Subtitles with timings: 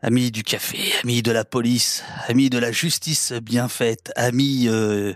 [0.00, 5.14] Amis du café, amis de la police, amis de la justice bien faite, amis euh,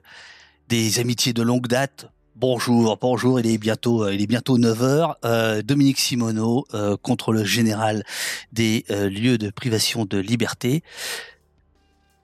[0.69, 2.11] des amitiés de longue date.
[2.35, 5.15] Bonjour, bonjour, il est bientôt, euh, il est bientôt 9h.
[5.25, 8.03] Euh, Dominique Simoneau, euh, contrôleur général
[8.51, 10.83] des lieux de privation de liberté,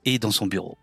[0.05, 0.79] est dans son bureau.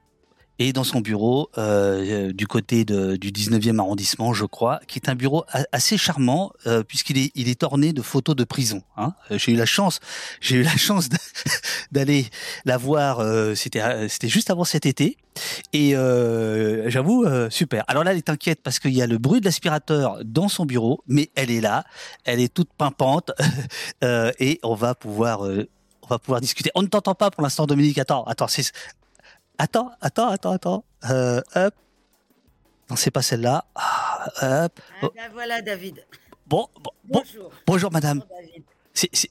[0.58, 5.10] Et dans son bureau, euh, du côté de, du 19e arrondissement, je crois, qui est
[5.10, 5.44] un bureau
[5.74, 8.82] assez charmant, euh, puisqu'il est, il est orné de photos de prison.
[8.96, 9.14] Hein.
[9.32, 10.00] Euh, J'ai eu la chance,
[10.40, 11.10] j'ai eu la chance
[11.92, 12.28] d'aller
[12.64, 13.20] la voir.
[13.20, 15.18] euh, C'était, euh, c'était juste avant cet été,
[15.74, 17.84] et euh, j'avoue, euh, super.
[17.90, 20.66] Alors là, elle est inquiète parce qu'il y a le bruit de l'aspirateur dans son
[20.66, 21.84] bureau, mais elle est là,
[22.24, 23.32] elle est toute pimpante,
[24.06, 25.68] euh, et on va pouvoir, euh,
[26.04, 26.72] on va pouvoir discuter.
[26.76, 27.98] On ne t'entend pas pour l'instant, Dominique.
[27.98, 28.72] Attends, attends, c'est,
[29.58, 30.86] attends, attends, attends, attends.
[31.10, 31.74] Euh, hop.
[32.90, 33.66] Non, c'est pas celle-là.
[33.76, 34.80] Ah, hop.
[35.02, 36.06] Ah ben voilà, David.
[36.46, 37.22] Bon, bon, bon.
[37.24, 37.52] Bonjour.
[37.66, 38.20] bonjour, madame.
[38.20, 38.54] Bonjour.
[38.94, 39.30] C'est, c'est...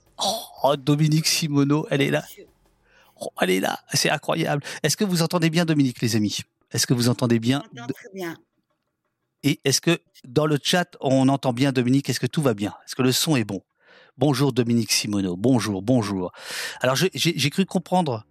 [0.63, 2.25] Oh, Dominique Simoneau, elle est là.
[3.21, 3.79] Oh, elle est là.
[3.93, 4.63] C'est incroyable.
[4.83, 6.41] Est-ce que vous entendez bien, Dominique, les amis?
[6.73, 7.63] Est-ce que vous entendez bien?
[7.75, 8.37] J'entends très bien.
[9.45, 12.11] Et est-ce que dans le chat, on entend bien Dominique?
[12.11, 12.75] Est-ce que tout va bien?
[12.87, 13.63] Est-ce que le son est bon?
[14.17, 15.37] Bonjour Dominique Simoneau.
[15.37, 16.33] Bonjour, bonjour.
[16.81, 18.25] Alors je- j'ai j'ai cru comprendre.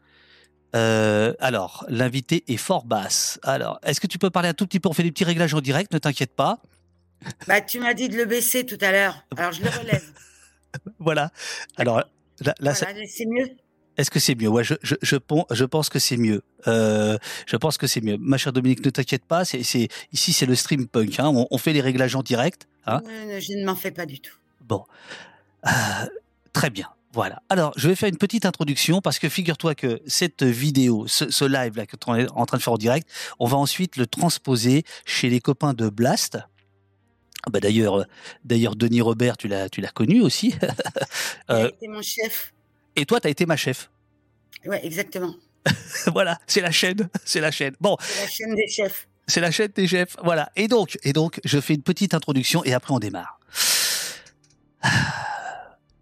[0.76, 3.40] Euh, alors, l'invité est fort basse.
[3.44, 5.54] Alors, est-ce que tu peux parler un tout petit peu On fait des petits réglages
[5.54, 6.60] en direct, ne t'inquiète pas.
[7.48, 9.24] Bah, tu m'as dit de le baisser tout à l'heure.
[9.38, 10.04] Alors, je le relève.
[11.00, 11.32] Voilà.
[11.78, 11.98] Alors
[12.42, 13.48] là, là, ça- c'est mieux.
[13.98, 14.48] est-ce que c'est mieux?
[14.48, 15.18] Ouais, je, je, je,
[15.52, 16.42] je pense que c'est mieux.
[16.68, 18.18] Euh, je pense que c'est mieux.
[18.20, 19.46] Ma chère Dominique, ne t'inquiète pas.
[19.46, 21.20] C'est, c'est, ici, c'est le stream punk.
[21.20, 21.28] Hein.
[21.28, 22.68] On, on fait les réglages en direct.
[22.88, 23.02] Hein.
[23.08, 24.36] Euh, je ne m'en fais pas du tout.
[24.62, 24.84] Bon,
[25.68, 25.70] Euh,
[26.54, 26.90] très bien.
[27.14, 27.42] Voilà.
[27.50, 31.46] Alors, je vais faire une petite introduction parce que figure-toi que cette vidéo, ce, ce
[31.46, 33.08] live là que tu es en train de faire en direct,
[33.40, 36.40] on va ensuite le transposer chez les copains de Blast.
[37.46, 38.06] Ah Bah d'ailleurs,
[38.44, 40.56] d'ailleurs Denis Robert, tu l'as, tu l'as connu aussi.
[41.50, 42.54] Euh, C'est mon chef.
[42.96, 43.92] Et toi, tu as été ma chef.
[44.66, 45.36] Ouais, exactement.
[46.14, 47.76] voilà, c'est la chaîne, c'est la chaîne.
[47.82, 49.08] Bon, C'est la chaîne des chefs.
[49.28, 50.16] c'est la chaîne des chefs.
[50.24, 50.50] Voilà.
[50.56, 53.40] Et donc, et donc, je fais une petite introduction et après on démarre.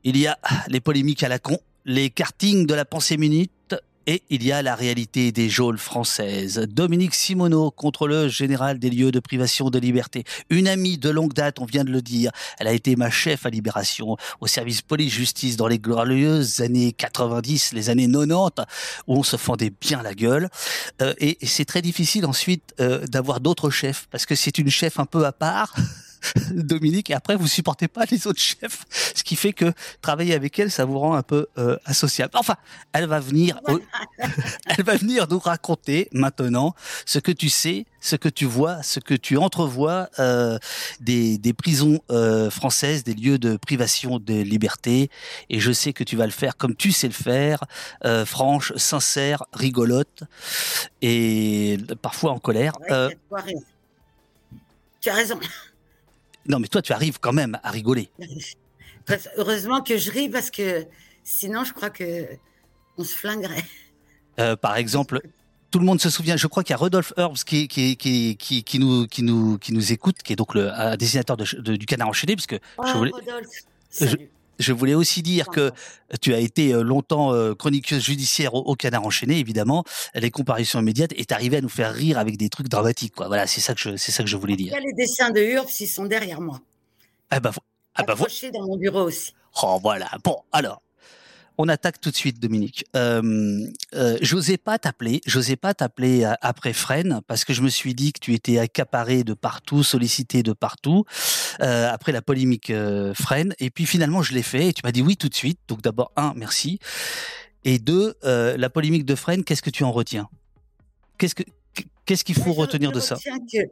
[0.04, 3.76] Il y a les polémiques à la con, les kartings de la pensée minute
[4.08, 6.58] et il y a la réalité des geôles françaises.
[6.58, 10.24] Dominique Simoneau, contrôleur général des lieux de privation de liberté.
[10.50, 12.32] Une amie de longue date, on vient de le dire.
[12.58, 17.74] Elle a été ma chef à Libération, au service police-justice dans les glorieuses années 90,
[17.74, 18.66] les années 90,
[19.06, 20.50] où on se fendait bien la gueule.
[21.02, 24.70] Euh, et et c'est très difficile ensuite euh, d'avoir d'autres chefs, parce que c'est une
[24.70, 25.76] chef un peu à part.
[26.52, 30.58] Dominique, et après vous supportez pas les autres chefs, ce qui fait que travailler avec
[30.60, 32.32] elle, ça vous rend un peu euh, associable.
[32.36, 32.56] Enfin,
[32.94, 33.60] elle va venir,
[34.66, 39.00] elle va venir nous raconter maintenant ce que tu sais, ce que tu vois, ce
[39.00, 40.58] que tu entrevois euh,
[41.00, 45.10] des, des prisons euh, françaises, des lieux de privation de liberté.
[45.50, 47.64] Et je sais que tu vas le faire comme tu sais le faire,
[48.06, 50.24] euh, franche, sincère, rigolote
[51.02, 52.74] et parfois en colère.
[52.90, 53.56] Ouais.
[55.00, 55.40] Tu as raison.
[56.48, 58.10] Non, mais toi, tu arrives quand même à rigoler.
[59.38, 60.86] Heureusement que je ris parce que
[61.24, 62.28] sinon, je crois que
[62.98, 63.64] on se flinguerait.
[64.40, 65.22] Euh, par exemple,
[65.72, 66.38] tout le monde se souvient.
[66.38, 69.58] Je crois qu'il y a Rodolphe Herbs qui, qui, qui, qui, qui nous, qui nous,
[69.58, 72.60] qui nous écoute, qui est donc le un dessinateur de, de- du Canard enchaîné, puisque
[72.78, 73.48] Oh, je voulais, Rodolphe.
[73.92, 74.12] je- Salut.
[74.12, 74.41] je
[74.74, 75.72] voulais aussi dire que
[76.22, 79.84] tu as été euh, longtemps euh, chroniqueuse judiciaire au, Canard enchaîné, évidemment.
[80.14, 83.28] Les comparaisons immédiates est arrivé à nous faire rire avec des trucs dramatiques, quoi.
[83.28, 84.76] Voilà, c'est ça que je, c'est ça que je voulais dire.
[84.80, 86.60] les dessins de Urps, ils sont derrière moi.
[87.30, 87.52] Ah bah,
[87.96, 88.16] ah bah,
[88.54, 89.34] dans mon bureau aussi.
[89.64, 90.10] Oh voilà.
[90.24, 90.82] Bon, alors,
[91.58, 92.86] on attaque tout de suite, Dominique.
[92.96, 97.70] Euh, euh, j'osais pas t'appeler, j'osais pas t'appeler euh, après Fresnes parce que je me
[97.70, 101.06] suis dit que tu étais accaparé de partout, sollicité de partout
[101.62, 102.72] euh, après la polémique
[103.14, 103.54] Fresnes.
[103.60, 105.60] Et puis finalement, je l'ai fait et tu m'as dit oui tout de suite.
[105.68, 106.80] Donc d'abord un, merci.
[107.64, 110.28] Et deux, la polémique de Fresnes, qu'est-ce que tu en retiens?
[111.20, 111.44] Qu'est-ce que
[112.06, 113.16] qu'est-ce qu'il faut je- retenir je de ça?
[113.16, 113.68] que-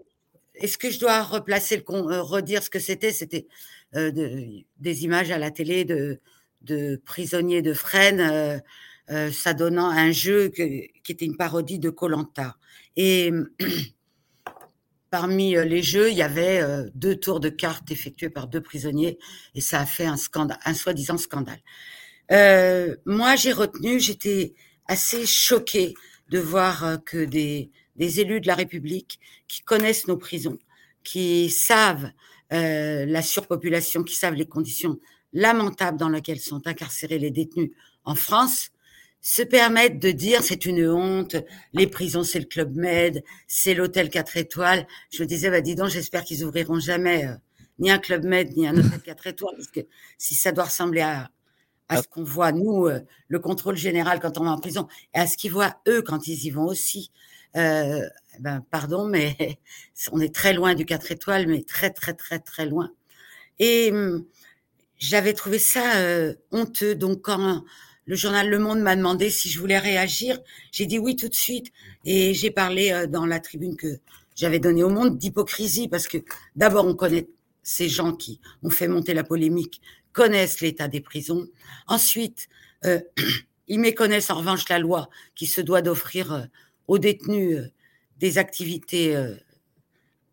[0.61, 3.11] Est-ce que je dois replacer le con, redire ce que c'était?
[3.13, 3.47] C'était
[3.95, 6.19] de- des images à la télé de,
[6.61, 8.59] de prisonniers de Fresnes, euh,
[9.11, 12.57] euh, s'adonnant à un jeu qui était une parodie de Colanta.
[12.95, 13.31] Et
[15.09, 16.61] parmi euh, les jeux, il y avait
[16.93, 19.17] deux tours de cartes effectués par deux prisonniers,
[19.55, 21.61] et ça a fait un scandale, un soi-disant scandale.
[23.05, 24.53] Moi, j'ai retenu, j'étais
[24.85, 25.95] assez choquée
[26.29, 30.59] de voir que des, élus de la République qui connaissent nos prisons,
[31.03, 32.11] qui savent
[32.51, 34.99] la surpopulation, qui savent les conditions
[35.33, 37.71] lamentables dans lesquelles sont incarcérés les détenus
[38.05, 38.71] en France,
[39.21, 41.35] se permettent de dire c'est une honte,
[41.73, 44.87] les prisons c'est le club Med, c'est l'hôtel 4 étoiles.
[45.11, 47.33] Je me disais, bah dis donc, j'espère qu'ils ouvriront jamais euh,
[47.79, 49.81] ni un club Med ni un hôtel 4 étoiles, parce que
[50.17, 51.29] si ça doit ressembler à,
[51.89, 55.19] à ce qu'on voit, nous, euh, le contrôle général quand on va en prison, et
[55.19, 57.11] à ce qu'ils voient, eux, quand ils y vont aussi.
[57.57, 58.07] Euh,
[58.39, 59.59] ben, pardon, mais
[60.11, 62.91] on est très loin du 4 étoiles, mais très, très, très, très loin.
[63.59, 64.25] Et hum,
[64.99, 66.93] j'avais trouvé ça euh, honteux.
[66.93, 67.63] Donc, quand
[68.05, 70.39] le journal Le Monde m'a demandé si je voulais réagir,
[70.71, 71.71] j'ai dit oui tout de suite.
[72.05, 73.99] Et j'ai parlé euh, dans la tribune que
[74.35, 76.17] j'avais donnée au Monde d'hypocrisie, parce que
[76.55, 77.27] d'abord, on connaît
[77.63, 79.81] ces gens qui ont fait monter la polémique,
[80.11, 81.47] connaissent l'état des prisons.
[81.87, 82.49] Ensuite,
[82.85, 82.99] euh,
[83.67, 86.47] ils méconnaissent en revanche la loi qui se doit d'offrir
[86.87, 87.59] aux détenus
[88.17, 89.15] des activités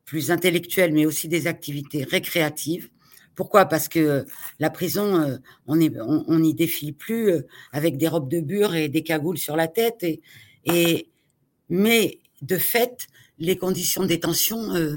[0.07, 2.89] plus intellectuelles, mais aussi des activités récréatives.
[3.37, 3.67] Pourquoi?
[3.67, 4.25] Parce que
[4.59, 5.37] la prison, euh,
[5.67, 9.57] on n'y on, défile plus euh, avec des robes de bure et des cagoules sur
[9.57, 10.03] la tête.
[10.03, 10.23] Et,
[10.65, 11.11] et
[11.69, 13.07] mais de fait,
[13.39, 14.97] les conditions de détention, euh,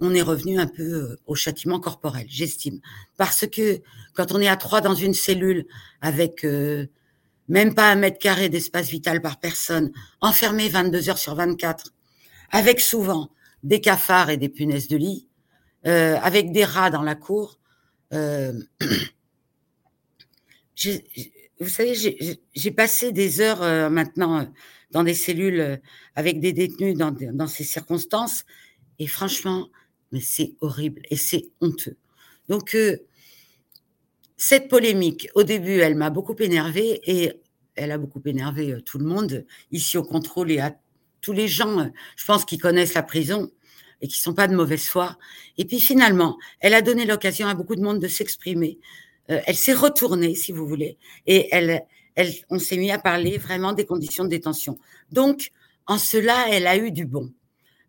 [0.00, 2.80] on est revenu un peu au châtiment corporel, j'estime.
[3.16, 3.80] Parce que
[4.14, 5.66] quand on est à trois dans une cellule
[6.00, 6.46] avec
[7.48, 9.90] même pas un mètre carré d'espace vital par personne,
[10.20, 11.92] enfermé 22 heures sur 24,
[12.50, 13.30] avec souvent
[13.64, 15.27] des cafards et des punaises de lit,
[15.86, 17.58] euh, avec des rats dans la cour.
[18.12, 18.52] Euh,
[21.60, 24.52] vous savez, j'ai passé des heures euh, maintenant
[24.90, 25.80] dans des cellules
[26.16, 28.44] avec des détenus dans, dans ces circonstances,
[28.98, 29.68] et franchement,
[30.10, 31.96] mais c'est horrible et c'est honteux.
[32.48, 32.74] Donc,
[34.38, 37.32] cette polémique, au début, elle m'a beaucoup énervée et
[37.74, 40.74] elle a beaucoup énervé tout le monde ici au contrôle et à
[41.20, 43.50] tous les gens, je pense, qui connaissent la prison
[44.00, 45.16] et qui sont pas de mauvaise foi.
[45.56, 48.78] Et puis finalement, elle a donné l'occasion à beaucoup de monde de s'exprimer.
[49.30, 50.96] Euh, elle s'est retournée, si vous voulez,
[51.26, 51.84] et elle,
[52.50, 54.78] on s'est mis à parler vraiment des conditions de détention.
[55.12, 55.50] Donc,
[55.86, 57.32] en cela, elle a eu du bon.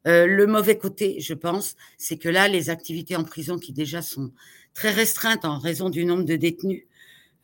[0.07, 4.01] Euh, le mauvais côté, je pense, c'est que là, les activités en prison qui déjà
[4.01, 4.31] sont
[4.73, 6.85] très restreintes en raison du nombre de détenus,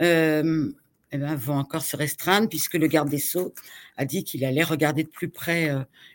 [0.02, 0.72] euh,
[1.12, 3.54] eh ben, vont encore se restreindre puisque le garde des Sceaux
[3.98, 5.72] a dit qu'il allait regarder de plus près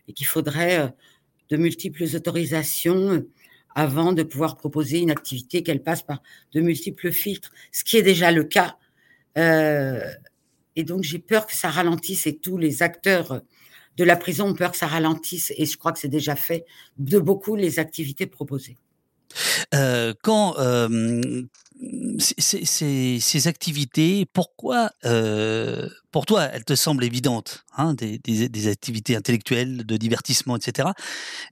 [0.08, 0.92] et qu'il faudrait
[1.50, 3.28] de multiples autorisations euh,
[3.74, 8.02] avant de pouvoir proposer une activité qu'elle passe par de multiples filtres, ce qui est
[8.02, 8.76] déjà le cas.
[9.38, 10.00] Euh,
[10.76, 13.42] et donc j'ai peur que ça ralentisse et tous les acteurs
[13.96, 16.64] de la prison ont peur que ça ralentisse, et je crois que c'est déjà fait,
[16.98, 18.76] de beaucoup les activités proposées.
[19.74, 21.42] Euh, quand euh,
[22.18, 28.48] ces, ces, ces, activités, pourquoi, euh, pour toi, elles te semblent évidentes, hein, des, des,
[28.48, 30.90] des, activités intellectuelles, de divertissement, etc.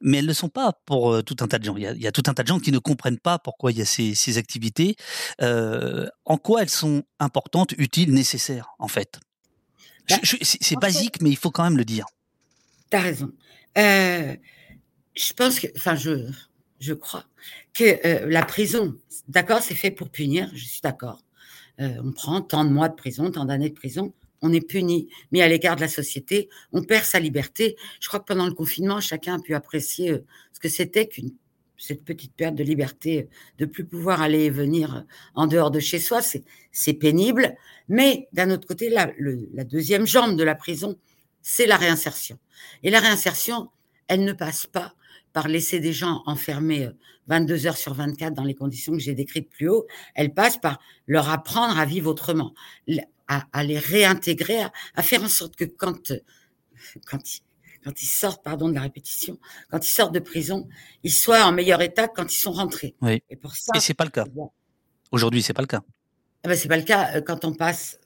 [0.00, 1.76] Mais elles ne sont pas pour tout un tas de gens.
[1.76, 3.38] Il y, a, il y, a, tout un tas de gens qui ne comprennent pas
[3.38, 4.96] pourquoi il y a ces, ces activités.
[5.40, 9.20] En quoi elles sont importantes, utiles, nécessaires, en fait?
[10.10, 12.06] Bah, C'est basique, mais il faut quand même le dire.
[12.90, 13.30] T'as raison.
[13.76, 16.30] Je pense que, enfin, je,
[16.80, 17.24] je crois,
[17.74, 18.96] que euh, la prison,
[19.28, 21.22] d'accord, c'est fait pour punir, je suis d'accord.
[21.80, 25.08] Euh, on prend tant de mois de prison, tant d'années de prison, on est puni,
[25.32, 27.76] mais à l'égard de la société, on perd sa liberté.
[28.00, 31.32] Je crois que pendant le confinement, chacun a pu apprécier euh, ce que c'était qu'une
[31.78, 33.28] cette petite perte de liberté,
[33.58, 35.04] de plus pouvoir aller et venir
[35.34, 36.20] en dehors de chez soi,
[36.72, 37.54] c'est pénible.
[37.88, 39.12] Mais d'un autre côté, la,
[39.54, 40.98] la deuxième jambe de la prison,
[41.40, 42.38] c'est la réinsertion.
[42.82, 43.70] Et la réinsertion,
[44.08, 44.94] elle ne passe pas
[45.38, 46.90] par laisser des gens enfermés
[47.28, 49.86] 22 euh, heures sur 24 dans les conditions que j'ai décrites plus haut,
[50.16, 52.54] elle passe par leur apprendre à vivre autrement,
[53.28, 54.58] à, les réintégrer,
[54.96, 56.12] à, faire en sorte que quand,
[57.06, 57.42] quand, ils,
[57.84, 59.38] quand ils sortent, pardon de la répétition,
[59.70, 60.66] quand ils sortent de prison,
[61.04, 62.96] ils soient en meilleur état que quand ils sont rentrés.
[63.00, 63.22] Oui.
[63.30, 63.70] Et pour ça.
[63.76, 64.24] Et c'est pas le cas.
[65.12, 65.82] Aujourd'hui, c'est pas le cas.
[66.44, 68.00] Eh ben, c'est pas le cas euh, quand on passe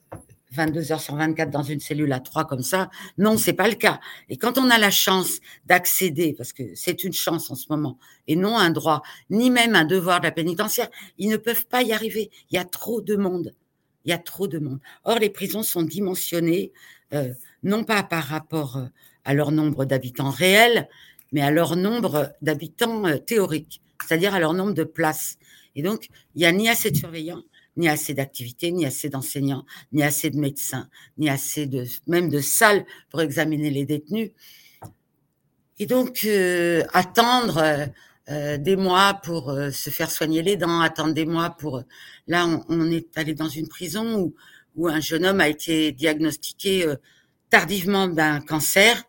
[0.53, 2.89] 22 heures sur 24 dans une cellule à trois comme ça.
[3.17, 3.99] Non, c'est pas le cas.
[4.29, 7.97] Et quand on a la chance d'accéder, parce que c'est une chance en ce moment,
[8.27, 11.81] et non un droit, ni même un devoir de la pénitentiaire, ils ne peuvent pas
[11.81, 12.29] y arriver.
[12.51, 13.53] Il y a trop de monde.
[14.05, 14.79] Il y a trop de monde.
[15.03, 16.71] Or, les prisons sont dimensionnées,
[17.13, 17.33] euh,
[17.63, 18.85] non pas par rapport euh,
[19.25, 20.87] à leur nombre d'habitants réels,
[21.31, 25.37] mais à leur nombre d'habitants euh, théoriques, c'est-à-dire à leur nombre de places.
[25.75, 27.43] Et donc, il n'y a ni assez de surveillants,
[27.77, 32.39] ni assez d'activités, ni assez d'enseignants, ni assez de médecins, ni assez de même de
[32.39, 34.31] salles pour examiner les détenus.
[35.79, 37.85] Et donc euh, attendre euh,
[38.29, 41.83] euh, des mois pour se faire soigner les dents, attendre des mois pour
[42.27, 44.35] là on, est allé dans une prison où,
[44.75, 46.93] où un jeune homme a été diagnostiqué
[47.49, 49.03] tardivement d'un cancer.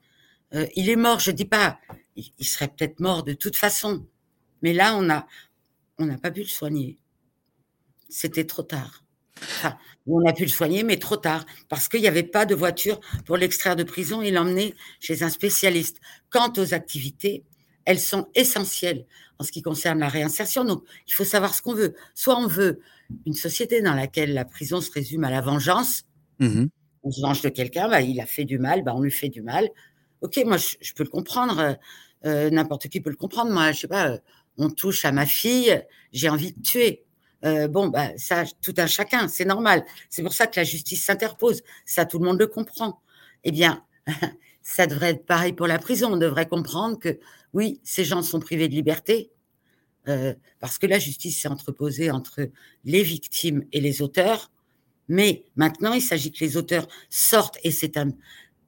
[0.74, 1.78] il est mort, je dis pas,
[2.16, 4.04] il, il serait peut-être mort de toute façon,
[4.62, 5.26] mais là on a
[5.98, 6.98] on n'a pas pu le soigner
[8.14, 9.02] c'était trop tard.
[9.42, 12.54] Enfin, on a pu le soigner, mais trop tard, parce qu'il n'y avait pas de
[12.54, 16.00] voiture pour l'extraire de prison et l'emmener chez un spécialiste.
[16.30, 17.44] Quant aux activités,
[17.84, 19.04] elles sont essentielles
[19.38, 20.64] en ce qui concerne la réinsertion.
[20.64, 21.94] Donc, il faut savoir ce qu'on veut.
[22.14, 22.80] Soit on veut
[23.26, 26.04] une société dans laquelle la prison se résume à la vengeance.
[26.38, 26.66] Mmh
[27.06, 29.28] on se venge de quelqu'un, bah, il a fait du mal, bah, on lui fait
[29.28, 29.68] du mal.
[30.22, 31.58] Ok, moi, je, peux le comprendre.
[31.58, 31.74] Euh,
[32.24, 33.52] euh, n'importe qui peut le comprendre.
[33.52, 34.18] Moi, je sais pas, euh,
[34.56, 35.78] on touche à ma fille,
[36.12, 37.03] j'ai envie de tuer.
[37.68, 39.84] Bon, bah, ça, tout un chacun, c'est normal.
[40.10, 41.62] C'est pour ça que la justice s'interpose.
[41.84, 43.00] Ça, tout le monde le comprend.
[43.44, 43.84] Eh bien,
[44.62, 46.12] ça devrait être pareil pour la prison.
[46.12, 47.18] On devrait comprendre que
[47.52, 49.30] oui, ces gens sont privés de liberté
[50.08, 52.50] euh, parce que la justice s'est entreposée entre
[52.84, 54.50] les victimes et les auteurs.
[55.08, 58.10] Mais maintenant, il s'agit que les auteurs sortent et c'est un,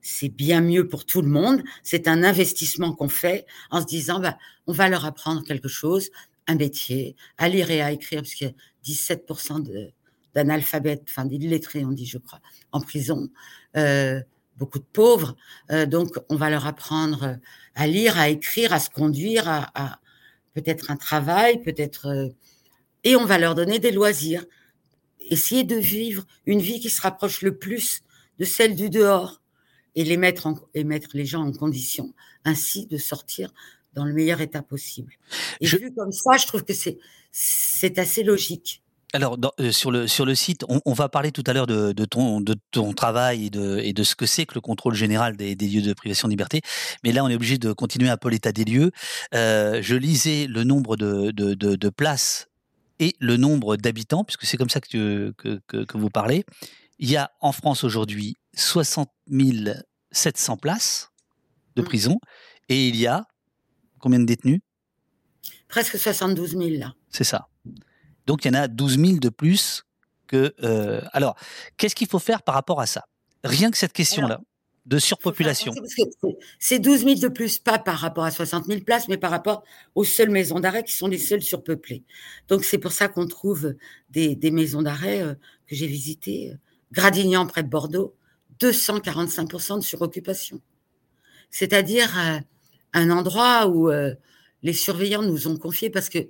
[0.03, 1.63] c'est bien mieux pour tout le monde.
[1.83, 6.11] C'est un investissement qu'on fait en se disant, bah, on va leur apprendre quelque chose,
[6.47, 9.93] un métier, à lire et à écrire, parce qu'il y a 17%
[10.35, 12.41] d'analphabètes, enfin d'illettrés, on dit, je crois,
[12.73, 13.29] en prison.
[13.77, 14.21] Euh,
[14.57, 15.37] beaucoup de pauvres.
[15.71, 17.39] Euh, donc, on va leur apprendre
[17.75, 20.01] à lire, à écrire, à se conduire, à,
[20.55, 22.07] peut-être un travail, peut-être.
[22.07, 22.29] Euh,
[23.05, 24.45] et on va leur donner des loisirs.
[25.21, 28.03] Essayer de vivre une vie qui se rapproche le plus
[28.39, 29.43] de celle du dehors
[29.95, 33.53] et les mettre, et mettre les gens en condition ainsi de sortir
[33.97, 35.15] dans le meilleur état possible.
[35.61, 36.75] Et vu comme ça, je trouve que
[37.33, 38.83] c'est assez logique.
[39.13, 42.41] Alors, euh, sur, le, sur le site, on, va parler tout à l'heure de, ton,
[42.41, 45.55] de ton travail et de, et de ce que c'est que le contrôle général des,
[45.55, 46.61] lieux de privation de liberté.
[47.03, 48.91] Mais là, on est obligé de continuer un peu l'état des lieux.
[49.35, 52.49] Euh, je lisais le nombre de, de, places
[52.99, 56.45] et le nombre d'habitants, puisque c'est comme ça que, que, que, vous parlez.
[56.99, 59.09] Il y a en France aujourd'hui 60
[60.11, 61.11] 700 places
[61.77, 61.85] de mmh.
[61.85, 62.19] prison
[62.69, 63.27] et il y a
[64.07, 64.61] combien de détenus?
[65.67, 66.95] Presque 72 000 là.
[67.11, 67.49] C'est ça.
[68.27, 69.85] Donc il y en a 12 000 de plus
[70.29, 70.55] que.
[70.63, 71.35] Euh, alors,
[71.77, 73.07] qu'est-ce qu'il faut faire par rapport à ça?
[73.43, 74.41] Rien que cette question-là
[74.85, 75.73] de surpopulation.
[76.61, 79.65] C'est 12 000 de plus, pas par rapport à 60 000 places, mais par rapport
[79.97, 82.05] aux seules maisons d'arrêt qui sont les seules surpeuplées.
[82.47, 83.75] Donc c'est pour ça qu'on trouve
[84.11, 85.35] des, maisons d'arrêt euh,
[85.67, 86.57] que j'ai visitées, euh,
[86.93, 88.15] Gradignan près de Bordeaux,
[88.61, 90.61] 245% de suroccupation.
[91.51, 92.17] C'est-à-dire
[92.93, 93.91] un endroit où
[94.63, 96.29] les surveillants nous ont confié parce que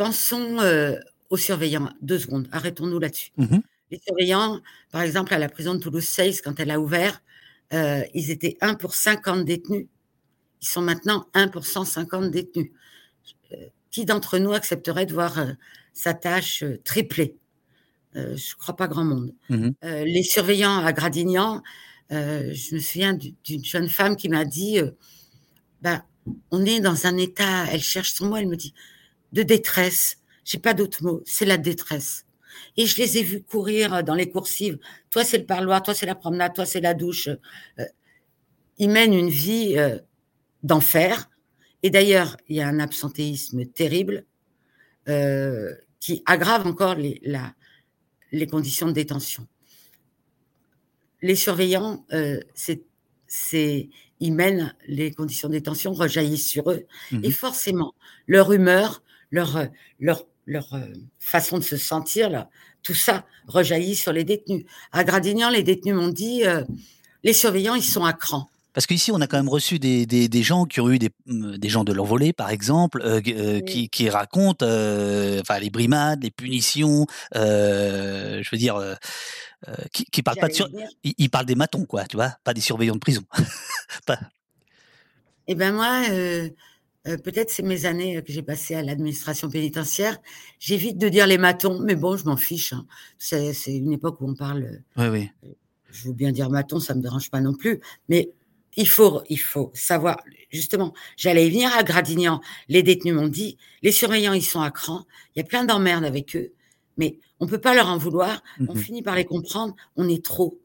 [0.00, 0.96] Pensons euh,
[1.28, 1.90] aux surveillants.
[2.00, 3.32] Deux secondes, arrêtons-nous là-dessus.
[3.36, 3.58] Mmh
[3.90, 4.60] les surveillants,
[4.92, 7.20] par exemple, à la prison de Toulouse-Seyss, quand elle a ouvert,
[7.74, 9.88] euh, ils étaient 1 pour 50 détenus.
[10.62, 12.70] Ils sont maintenant 1 pour 150 détenus.
[13.52, 13.56] Euh,
[13.90, 15.44] qui d'entre nous accepterait de voir
[15.92, 17.36] sa tâche triplée?
[18.14, 19.34] Je ne crois pas grand monde.
[19.50, 21.62] Mmh les surveillants à Gradignan,
[22.10, 24.78] je me souviens d'une jeune femme qui m'a dit
[25.82, 26.04] bah,
[26.50, 28.74] on est dans un état, elle cherche son mot, elle me dit
[29.32, 30.18] de détresse.
[30.44, 32.26] J'ai pas d'autre mot, c'est la détresse.
[32.76, 34.78] Et je les ai vus courir dans les coursives.
[35.10, 37.28] Toi, c'est le parloir, toi, c'est la promenade, toi, c'est la douche.
[37.28, 37.84] Euh,
[38.78, 39.98] ils mènent une vie euh,
[40.62, 41.30] d'enfer.
[41.82, 44.24] Et d'ailleurs, il y a un absentéisme terrible
[45.08, 47.20] euh, qui aggrave encore les,
[48.32, 49.46] les conditions de détention.
[51.22, 52.06] Les surveillants,
[52.54, 56.84] c'est, ils mènent les conditions de détention, rejaillissent sur eux.
[57.10, 57.94] Mmh Et forcément,
[58.26, 59.66] leur humeur, leur, euh,
[59.98, 60.84] leur, leur euh,
[61.18, 62.48] façon de se sentir, là,
[62.82, 64.64] tout ça rejaillit sur les détenus.
[64.92, 66.62] À Gradignan, les détenus m'ont dit, euh,
[67.24, 68.48] les surveillants, ils sont à cran.
[68.72, 71.10] Parce qu'ici, on a quand même reçu des, des, des, gens qui ont eu des,
[71.26, 73.02] des gens de l'envolée, par exemple,
[73.66, 78.80] qui, qui, racontent enfin, les brimades, les punitions, je veux dire,
[79.92, 80.54] qui, qui parlent pas de
[81.02, 83.22] ils, parlent des matons, quoi, tu vois, pas des surveillants de prison.
[84.06, 84.18] pas...
[85.46, 86.02] Eh ben moi,
[87.08, 90.18] euh, peut-être c'est mes années euh, que j'ai passées à l'administration pénitentiaire.
[90.58, 92.74] J'évite de dire les matons, mais bon, je m'en fiche.
[92.74, 92.86] Hein.
[93.18, 94.82] C'est, une époque où on parle.
[94.96, 95.30] Oui, oui.
[95.44, 95.48] Euh,
[95.90, 97.80] je veux bien dire maton, ça me dérange pas non plus.
[98.08, 98.30] Mais
[98.76, 100.22] il faut, il faut savoir.
[100.50, 102.40] Justement, j'allais venir à Gradignan.
[102.68, 105.06] Les détenus m'ont dit, les surveillants, ils sont à cran.
[105.34, 106.52] Il y a plein d'emmerdes avec eux,
[107.00, 108.44] mais on peut pas leur en vouloir.
[108.60, 109.74] On mmh finit par les comprendre.
[109.96, 110.60] On est trop.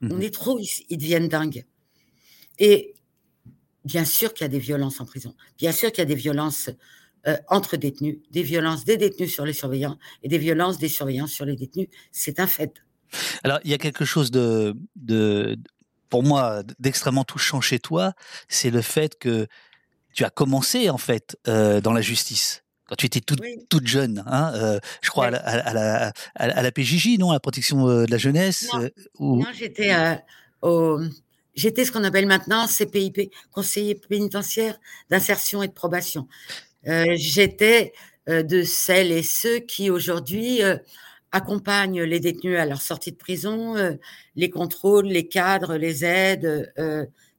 [0.00, 0.60] Mmh on est trop.
[0.60, 1.64] Ils, ils deviennent dingues.
[2.60, 2.94] Et
[3.88, 5.34] Bien sûr qu'il y a des violences en prison.
[5.56, 6.68] Bien sûr qu'il y a des violences
[7.26, 11.26] euh, entre détenus, des violences des détenus sur les surveillants et des violences des surveillants
[11.26, 11.88] sur les détenus.
[12.12, 12.74] C'est un fait.
[13.44, 15.56] Alors, il y a quelque chose de, de
[16.10, 18.12] pour moi, d'extrêmement touchant chez toi,
[18.48, 19.46] c'est le fait que
[20.12, 24.24] tu as commencé, en fait, euh, dans la justice quand tu étais toute, toute jeune,
[24.26, 27.86] hein, euh, je crois à, la, à, la, à, la, PJJ, non, à la protection
[27.86, 28.66] de la jeunesse.
[28.72, 29.94] Non, non j'étais
[30.62, 30.98] au,
[31.58, 34.78] J'étais ce qu'on appelle maintenant CPIP, conseiller pénitentiaire
[35.10, 36.28] d'insertion et de probation.
[36.86, 37.92] Euh, j'étais
[38.28, 40.76] euh, de celles et ceux qui aujourd'hui euh,
[41.32, 43.74] accompagnent les détenus à leur sortie de prison,
[44.36, 46.72] les contrôlent, les cadres, les aident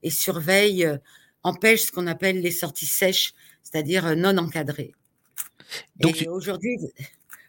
[0.04, 0.98] et surveillent
[1.44, 4.92] empêche ce qu'on appelle les sorties sèches, c'est-à-dire non encadrées.
[5.98, 6.78] Donc, aujourd'hui,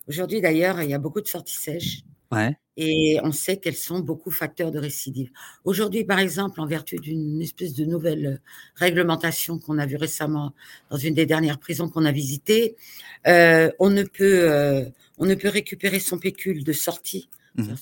[0.08, 2.02] aujourd'hui d'ailleurs, il y a beaucoup de sorties sèches.
[2.32, 2.56] Ouais.
[2.76, 5.30] Et on sait qu'elles sont beaucoup facteurs de récidive.
[5.64, 8.40] Aujourd'hui, par exemple, en vertu d'une espèce de nouvelle
[8.76, 10.54] réglementation qu'on a vue récemment
[10.90, 12.76] dans une des dernières prisons qu'on a visitées,
[13.26, 14.84] euh, on ne peut euh,
[15.18, 17.74] on ne peut récupérer son pécule de sortie, mmh.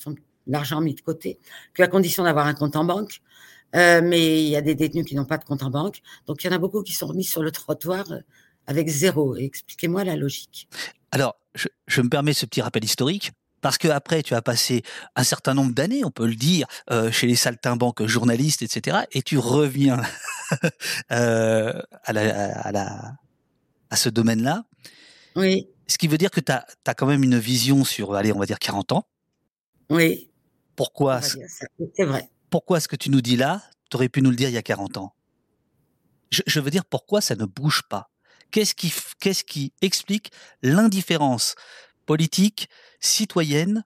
[0.47, 1.39] l'argent mis de côté,
[1.75, 3.21] qu'à condition d'avoir un compte en banque.
[3.77, 6.43] Euh, mais il y a des détenus qui n'ont pas de compte en banque, donc
[6.43, 8.07] il y en a beaucoup qui sont remis sur le trottoir
[8.69, 9.35] avec zéro.
[9.35, 10.69] Expliquez-moi la logique.
[11.11, 13.33] Alors, je, je me permets ce petit rappel historique.
[13.61, 14.83] Parce que après, tu as passé
[15.17, 18.99] un certain nombre d'années, on peut le dire, euh, chez les saltimbanques journalistes, etc.
[19.11, 20.01] Et tu reviens
[21.13, 23.15] euh, à, la, à, la,
[23.91, 24.65] à ce domaine-là.
[25.35, 25.69] Oui.
[25.89, 28.39] Ce qui veut dire que tu as, as, quand même une vision sur, allez, on
[28.39, 29.09] va dire 40 ans.
[29.91, 30.31] Oui.
[30.77, 32.31] Pourquoi C'est vrai.
[32.51, 34.59] Pourquoi ce que tu nous dis là, tu aurais pu nous le dire il y
[34.59, 35.15] a 40 ans?
[36.31, 38.11] Je, je veux dire, pourquoi ça ne bouge pas?
[38.51, 40.31] Qu'est-ce qui, explique
[40.63, 41.55] l'indifférence
[42.07, 42.69] politique,
[43.01, 43.85] citoyenne,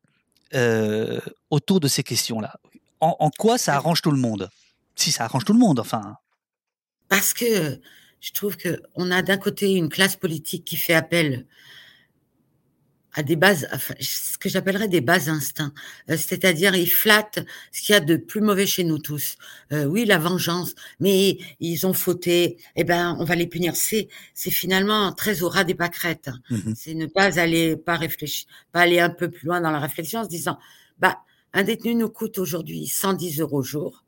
[0.54, 2.56] euh, autour de ces questions-là?
[3.00, 4.48] En, quoi ça arrange tout le monde?
[4.94, 6.16] Si ça arrange tout le monde, enfin.
[7.08, 7.80] Parce que
[8.20, 11.46] je trouve que on a d'un côté une classe politique qui fait appel
[13.14, 13.68] à des bases,
[14.00, 15.72] ce que j'appellerais des bases instincts.
[16.10, 17.40] Euh, c'est-à-dire, ils flattent
[17.70, 19.36] ce qu'il y a de plus mauvais chez nous tous.
[19.72, 23.76] Euh, oui, la vengeance, mais ils ont fauté, eh ben, on va les punir.
[23.76, 26.30] C'est, c'est finalement très au ras des pâquerettes.
[26.50, 29.78] Mmh c'est ne pas aller, pas réfléchir, pas aller un peu plus loin dans la
[29.78, 30.58] réflexion en se disant,
[30.98, 31.18] bah,
[31.52, 34.04] un détenu nous coûte aujourd'hui 110 euros au jour.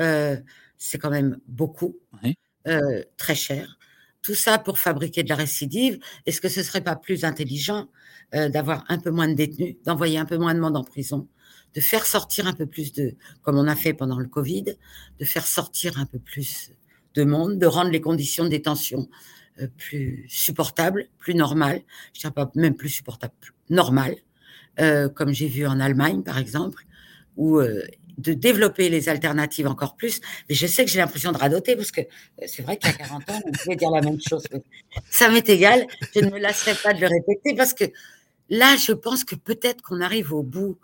[0.00, 0.36] Euh,
[0.78, 1.96] c'est quand même beaucoup,
[2.66, 3.78] euh, très cher.
[4.20, 5.98] Tout ça pour fabriquer de la récidive.
[6.26, 7.88] Est-ce que ce serait pas plus intelligent
[8.34, 11.28] euh, d'avoir un peu moins de détenus, d'envoyer un peu moins de monde en prison,
[11.74, 14.64] de faire sortir un peu plus de, comme on a fait pendant le Covid,
[15.18, 16.72] de faire sortir un peu plus
[17.14, 19.08] de monde, de rendre les conditions de détention
[19.60, 21.82] euh, plus supportables, plus normales.
[22.14, 23.34] Je dirais pas même plus supportables,
[23.68, 24.16] normales,
[24.80, 26.86] euh, comme j'ai vu en Allemagne par exemple,
[27.36, 27.60] où
[28.18, 30.20] de développer les alternatives encore plus.
[30.48, 32.02] Mais je sais que j'ai l'impression de radoter parce que
[32.46, 34.44] c'est vrai qu'il y a 40 ans, on pouvait dire la même chose.
[35.10, 35.86] Ça m'est égal.
[36.14, 37.84] Je ne me lasserai pas de le répéter parce que
[38.52, 40.78] là, je pense que peut-être qu'on arrive au bout.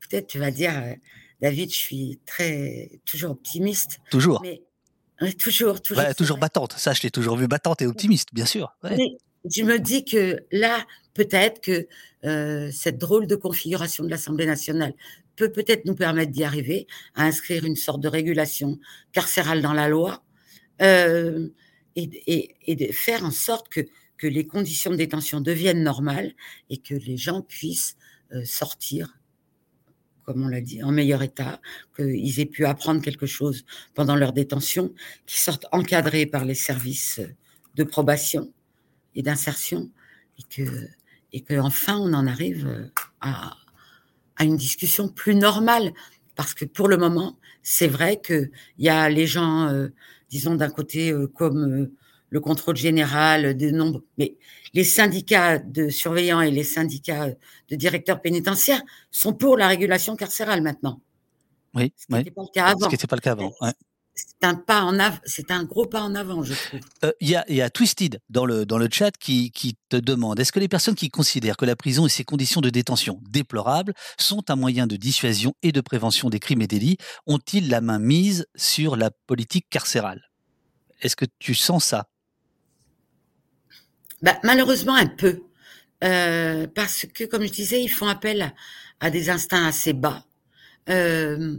[0.00, 0.94] Peut-être tu vas dire, euh,
[1.40, 3.98] David, je suis très, toujours optimiste.
[4.10, 4.42] Toujours.
[4.42, 4.62] Mais,
[5.34, 6.14] toujours, toujours.
[6.16, 6.72] toujours battante.
[6.72, 8.74] Ça, je t'ai toujours vu battante et optimiste, bien sûr.
[8.82, 11.86] je me dis que là, peut-être que
[12.24, 14.94] euh, cette drôle de configuration de l'Assemblée nationale
[15.36, 18.78] peut peut-être nous permettre d'y arriver, à inscrire une sorte de régulation
[19.12, 20.22] carcérale dans la loi
[20.80, 21.48] euh,
[21.96, 23.82] et, et, de faire en sorte que,
[24.24, 26.32] que les conditions de détention deviennent normales
[26.70, 27.98] et que les gens puissent
[28.32, 29.18] euh, sortir,
[30.22, 31.60] comme on l'a dit, en meilleur état,
[31.94, 34.94] qu'ils aient pu apprendre quelque chose pendant leur détention,
[35.26, 37.20] qu'ils sortent encadrés par les services
[37.74, 38.50] de probation
[39.14, 39.90] et d'insertion
[40.38, 40.88] et que,
[41.34, 43.58] et que enfin on en arrive à
[44.36, 45.92] à une discussion plus normale.
[46.36, 49.88] Parce que pour le moment, c'est vrai qu'il y a les gens, euh,
[50.30, 51.92] disons d'un côté, euh, comme euh,
[52.34, 54.36] le contrôle général des nombres, mais
[54.74, 57.28] les syndicats de surveillants et les syndicats
[57.70, 61.00] de directeurs pénitentiaires sont pour la régulation carcérale maintenant.
[61.74, 62.80] Oui, ce qui n'était pas le cas avant.
[62.80, 63.54] Ce qui n'était pas le cas avant.
[63.60, 63.72] Ouais
[64.14, 66.80] c'est un pas en c'est un gros pas en avant, je trouve.
[67.04, 69.96] Euh, il y, a, y, a, Twisted dans le, dans le chat qui, qui te
[69.96, 73.20] demande est-ce que les personnes qui considèrent que la prison et ses conditions de détention
[73.28, 76.96] déplorables sont un moyen de dissuasion et de prévention des crimes et délits?
[77.26, 80.22] Ont-ils la main mise sur la politique carcérale?
[81.00, 82.06] Est-ce que tu sens ça?
[84.24, 85.42] Bah, Malheureusement, un peu.
[86.02, 88.54] Euh, parce que, comme je disais, ils font appel à,
[89.00, 90.24] à des instincts assez bas.
[90.88, 91.58] Euh,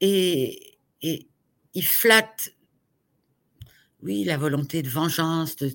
[0.00, 1.28] et, et,
[1.74, 2.54] il flatte,
[4.02, 5.72] oui, la volonté de vengeance, de,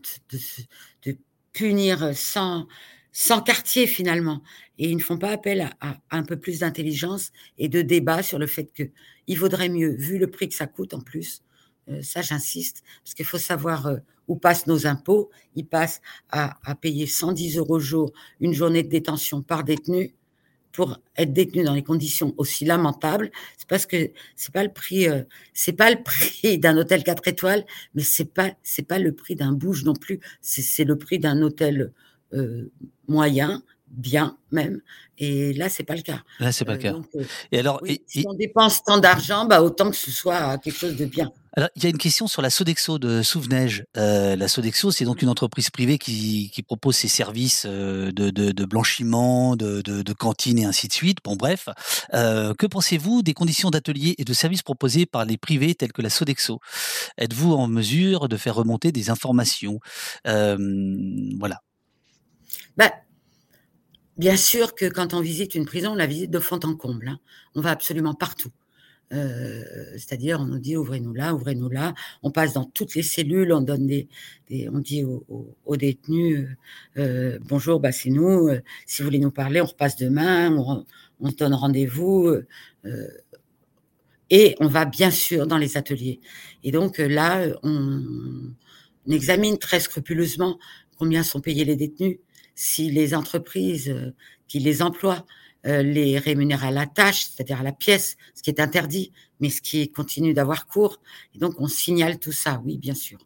[1.52, 2.68] punir sans,
[3.12, 4.42] sans quartier finalement.
[4.78, 8.40] Et ils ne font pas appel à, un peu plus d'intelligence et de débat sur
[8.40, 8.84] le fait que
[9.28, 11.42] il vaudrait mieux, vu le prix que ça coûte en plus,
[12.02, 13.98] ça j'insiste, parce qu'il faut savoir euh,
[14.28, 15.30] où passent nos impôts.
[15.56, 20.14] Ils passent à, à payer 110 euros jour une journée de détention par détenu
[20.72, 25.10] pour être détenu dans les conditions aussi lamentables, c'est parce que c'est pas le prix,
[25.10, 25.24] euh,
[25.54, 29.36] c'est pas le prix d'un hôtel 4 étoiles, mais c'est pas c'est pas le prix
[29.36, 31.92] d'un bouge non plus, c'est le prix d'un hôtel
[32.34, 32.72] euh,
[33.08, 34.82] moyen, bien même.
[35.18, 36.22] Et là, c'est pas le cas.
[36.40, 37.20] Là, c'est pas le euh, cas.
[37.52, 41.06] et alors, si on dépense tant d'argent, bah autant que ce soit quelque chose de
[41.06, 41.32] bien.
[41.60, 43.84] Alors, il y a une question sur la Sodexo de Souvenège.
[43.98, 49.58] Euh, la Sodexo, c'est donc une entreprise privée qui, propose ses services euh, de, blanchiment,
[49.58, 51.18] de, cantine et ainsi de suite.
[51.22, 51.68] Bon, bref.
[52.14, 56.02] Euh, que pensez-vous des conditions d'atelier et de services proposés par les privés tels que
[56.02, 56.62] la Sodexo?
[57.18, 59.82] Êtes-vous en mesure de faire remonter des informations?
[60.24, 61.58] Voilà.
[62.78, 62.94] Bah,
[64.18, 67.10] bien sûr que quand on visite une prison, on la visite de fond en comble.
[67.10, 67.20] Hein.
[67.54, 68.52] On va absolument partout.
[69.12, 71.94] Euh, c'est-à-dire, on nous dit ouvrez-nous là, ouvrez-nous là.
[72.24, 74.08] On passe dans toutes les cellules, on donne des,
[74.72, 76.48] on dit aux, détenus
[76.98, 78.48] euh, bonjour, bah c'est nous.
[78.48, 80.56] Euh, si vous voulez nous parler, on repasse demain.
[81.20, 82.34] On, se donne rendez-vous.
[84.30, 86.22] et on va bien sûr dans les ateliers.
[86.64, 88.54] Et donc là, on
[89.10, 90.60] examine très scrupuleusement
[90.98, 92.20] combien sont payés les détenus,
[92.56, 93.94] si les entreprises
[94.48, 95.26] qui les emploient
[95.66, 99.50] euh, les rémunérer à la tâche, c'est-à-dire à la pièce, ce qui est interdit, mais
[99.50, 101.00] ce qui continue d'avoir cours.
[101.36, 103.20] Et donc, on signale tout ça, oui, bien sûr.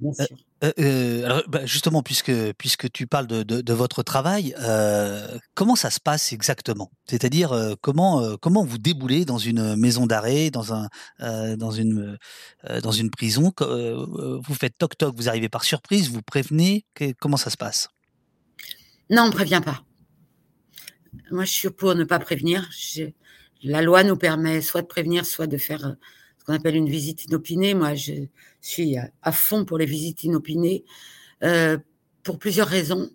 [0.00, 0.36] Bien euh, sûr.
[0.62, 5.74] Euh, alors, bah, justement, puisque puisque tu parles de, de, de votre travail, euh, comment
[5.74, 6.90] ça se passe exactement?
[7.06, 10.88] C'est-à-dire comment comment vous déboulez dans une maison d'arrêt, dans un
[11.56, 12.18] dans une
[12.82, 13.52] dans une prison?
[13.58, 16.84] Vous faites toc toc, vous arrivez par surprise, vous prévenez?
[17.20, 17.88] Comment ça se passe?
[19.08, 19.82] Non, on prévient pas.
[21.30, 22.68] Moi, je suis pour ne pas prévenir.
[23.62, 25.92] La loi nous permet soit de prévenir, soit de faire euh,
[26.38, 27.74] ce qu'on appelle une visite inopinée.
[27.74, 28.12] Moi, je
[28.60, 30.84] suis à fond pour les visites inopinées
[31.42, 31.78] euh,
[32.22, 33.10] pour plusieurs raisons.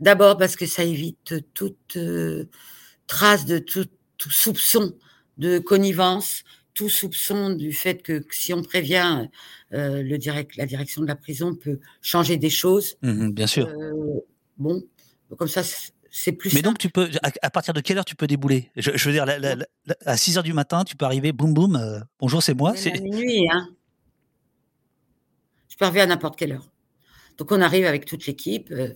[0.00, 2.48] D'abord parce que ça évite toute euh,
[3.06, 3.86] trace de tout,
[4.18, 4.94] soupçon
[5.38, 6.42] de connivence,
[6.74, 9.28] tout soupçon du fait que, si on prévient,
[9.70, 12.96] le direct, la direction de la prison peut changer des choses.
[13.02, 13.68] Mmh bien sûr.
[14.58, 14.82] bon,
[15.36, 15.62] comme ça,
[16.10, 16.52] c'est plus.
[16.54, 18.70] Mais donc, tu peux, à, partir de quelle heure tu peux débouler?
[18.76, 19.26] Je, veux dire,
[20.04, 22.74] à 6 heures du matin, tu peux arriver, boum boum, euh, bonjour, c'est moi.
[22.76, 23.68] C'est minuit, hein.
[25.68, 26.68] Je peux arriver à n'importe quelle heure.
[27.38, 28.92] Donc, on arrive avec toute l'équipe, euh,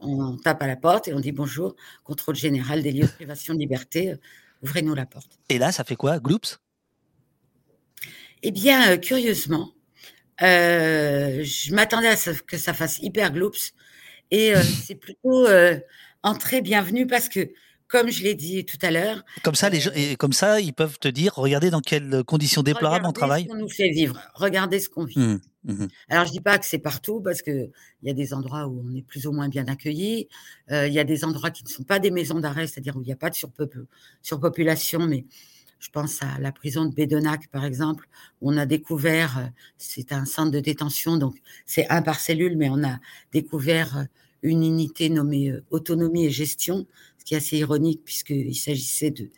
[0.00, 3.52] on, tape à la porte et on dit bonjour, contrôle général des lieux de privation
[3.52, 4.16] de liberté, euh,
[4.62, 5.38] ouvrez-nous la porte.
[5.48, 6.58] Et là, ça fait quoi, Gloops?
[8.42, 9.72] Eh bien, curieusement,
[10.40, 13.74] je m'attendais à ce que ça fasse hyper Gloops.
[14.30, 14.54] Et
[14.86, 15.46] c'est plutôt
[16.26, 17.52] entrée bienvenue parce que,
[17.86, 19.24] comme je l'ai dit tout à l'heure.
[19.44, 22.24] Comme ça, les gens, euh, et comme ça, ils peuvent te dire, regardez dans quelles
[22.24, 23.44] conditions déplorables on travaille.
[23.44, 24.20] Ce qu'on nous fait vivre.
[24.34, 25.18] Regardez ce qu'on vit.
[25.18, 25.86] Mmh, mmh.
[26.08, 27.70] Alors, je dis pas que c'est partout parce que
[28.02, 30.28] il y a des endroits où on est plus ou moins bien accueilli.
[30.72, 33.02] Euh, il y a des endroits qui ne sont pas des maisons d'arrêt, c'est-à-dire où
[33.02, 33.36] il n'y a pas de
[34.22, 35.24] surpopulation, mais
[35.78, 38.08] je pense à la prison de Bédenac, par exemple,
[38.40, 39.46] où on a découvert, euh,
[39.78, 41.36] c'est un centre de détention, donc
[41.66, 42.98] c'est un par cellule, mais on a
[43.32, 44.06] découvert
[44.42, 46.86] une unité nommée euh, autonomie et gestion,
[47.18, 49.30] ce qui est assez ironique puisqu'il s'agissait de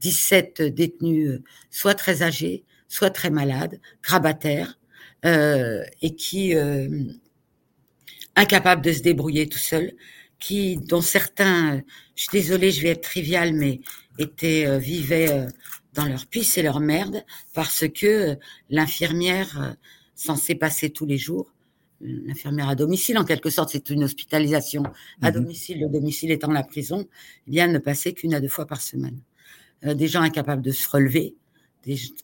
[0.00, 4.78] 17 détenus, euh, soit très âgés, soit très malades, grabataires,
[5.24, 6.54] euh, et qui,
[8.36, 9.92] incapables de se débrouiller tout seuls,
[10.38, 11.82] qui, dont certains,
[12.14, 13.80] je suis désolée, je vais être trivial, mais
[14.18, 15.46] étaient, vivaient
[15.94, 18.36] dans leur pisse et leur merde parce que
[18.68, 19.76] l'infirmière
[20.14, 21.53] censée passer tous les jours
[22.04, 24.82] l'infirmière à domicile, en quelque sorte, c'est une hospitalisation
[25.22, 25.40] à mhm.
[25.40, 27.06] domicile, le domicile étant la prison,
[27.46, 29.20] eh bien, ne passait qu'une à deux fois par semaine.
[29.84, 31.34] Euh, des gens incapables de se relever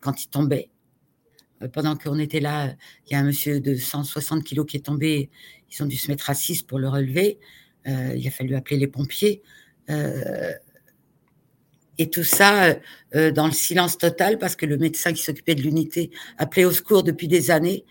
[0.00, 0.70] quand ils tombaient.
[1.62, 2.74] Euh, pendant qu'on était là,
[3.06, 5.30] il y a un monsieur de 160 kilos qui est tombé,
[5.70, 7.38] ils ont dû se mettre à 6 pour le relever.
[7.86, 9.42] Euh, il a fallu appeler les pompiers.
[11.98, 12.76] et tout ça
[13.12, 17.02] dans le silence total parce que le médecin qui s'occupait de l'unité appelait au secours
[17.02, 17.84] depuis des années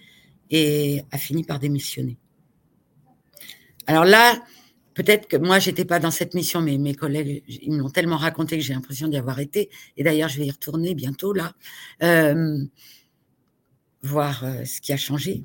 [0.50, 2.18] et a fini par démissionner.
[3.88, 4.44] Alors là,
[4.94, 8.18] peut-être que moi, j'étais pas dans cette mission, mais mes collègues, ils me l'ont tellement
[8.18, 9.70] raconté que j'ai l'impression d'y avoir été.
[9.98, 11.54] Et d'ailleurs, je vais y retourner bientôt là,
[12.04, 12.64] euh,
[14.02, 15.44] voir euh, ce qui a changé.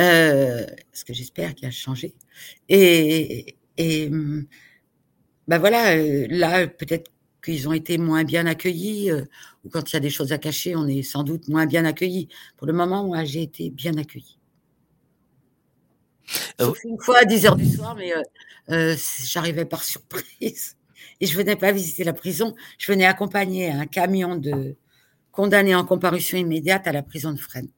[0.00, 2.14] Euh, ce que j'espère qu'il a changé.
[2.68, 5.96] Et, et ben voilà,
[6.28, 7.11] là, peut-être
[7.42, 9.24] qu'ils ont été moins bien accueillis, euh,
[9.64, 11.84] ou quand il y a des choses à cacher, on est sans doute moins bien
[11.84, 12.28] accueillis.
[12.56, 14.38] Pour le moment, moi, j'ai été bien accueilli.
[16.60, 18.12] Euh, une fois à 10 heures du soir, mais
[18.70, 20.76] euh, j'arrivais par surprise.
[21.20, 24.76] Et je venais pas visiter la prison, je venais accompagner un camion de
[25.30, 27.70] condamnés en comparution immédiate à la prison de Fresnes,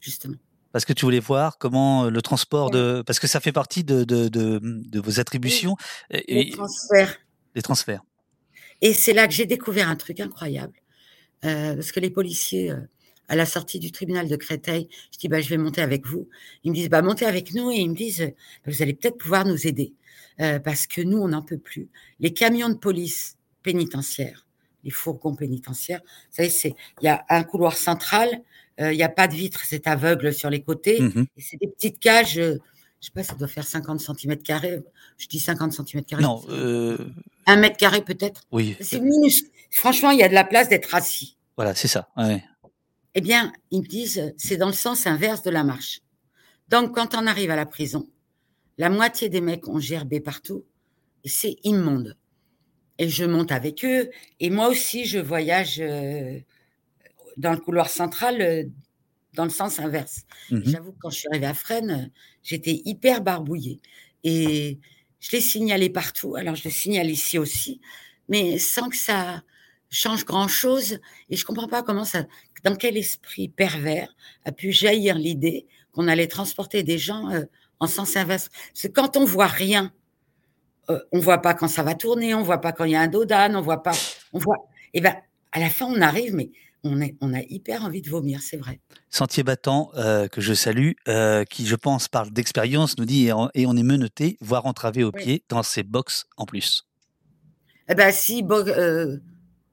[0.00, 0.36] justement.
[0.72, 4.04] Parce que tu voulais voir comment le transport de parce que ça fait partie de
[4.04, 5.76] de, de, vos attributions
[6.10, 7.18] les transferts.
[7.56, 8.02] Les transferts
[8.80, 10.74] et c'est là que j'ai découvert un truc incroyable.
[11.44, 12.76] Euh, parce que les policiers, euh,
[13.28, 16.28] à la sortie du tribunal de Créteil, je dis, bah, je vais monter avec vous.
[16.64, 17.70] Ils me disent, bah, montez avec nous.
[17.70, 19.94] Et ils me disent, bah, vous allez peut-être pouvoir nous aider.
[20.40, 21.88] Euh, parce que nous, on n'en peut plus.
[22.18, 24.46] Les camions de police pénitentiaire
[24.82, 26.00] les fourgons pénitentiaires.
[26.30, 28.30] Vous savez, il y a un couloir central,
[28.78, 31.26] il n'y a pas de vitre, c'est aveugle sur les côtés, Mhm.
[31.36, 32.36] et c'est des petites cages.
[32.36, 34.38] je sais pas, ça doit faire 50 cm.
[35.18, 36.02] Je dis 50 cm.
[36.20, 36.96] Non, euh,
[37.50, 38.42] Un mètre carré peut-être.
[38.52, 39.50] oui, C'est minuscule.
[39.70, 41.36] Franchement, il y a de la place d'être assis.
[41.56, 42.08] voilà, c'est ça.
[42.16, 42.42] ouais.
[43.14, 46.00] Eh bien, ils me disent, c'est dans le sens inverse de la marche.
[46.68, 48.08] Donc, quand on arrive à la prison,
[48.78, 50.64] la moitié des mecs ont gerbé partout,
[51.24, 52.16] et c'est immonde.
[52.98, 56.38] Et je monte avec eux, et moi aussi, je voyage euh,
[57.36, 58.64] dans le couloir central, euh,
[59.34, 60.22] dans le sens inverse.
[60.50, 60.62] Mhm.
[60.66, 62.10] J'avoue que quand je suis arrivée à Fresnes,
[62.42, 63.80] j'étais hyper barbouillée.
[64.22, 64.78] Et
[65.20, 67.80] je l'ai signalé partout, alors je le signale ici aussi,
[68.28, 69.42] mais sans que ça
[69.90, 70.98] change grand-chose.
[71.28, 72.24] Et je comprends pas comment ça,
[72.64, 77.42] dans quel esprit pervers a pu jaillir l'idée qu'on allait transporter des gens euh,
[77.80, 78.48] en sens inverse.
[78.72, 79.92] Parce que quand on voit rien,
[80.88, 83.00] euh, on voit pas quand ça va tourner, on voit pas quand il y a
[83.00, 83.92] un dos d'âne, on voit pas,
[84.32, 84.68] on voit.
[84.94, 85.16] Et ben
[85.52, 86.50] à la fin on arrive, mais
[86.84, 88.80] on, est, on a hyper envie de vomir, c'est vrai.
[89.08, 93.32] Sentier battant, euh, que je salue, euh, qui, je pense, parle d'expérience, nous dit et
[93.32, 95.22] on, et on est menotté, voire entravé au Oui.
[95.22, 96.86] pied dans ces box en plus.
[97.88, 99.18] Eh ben si, bo- euh,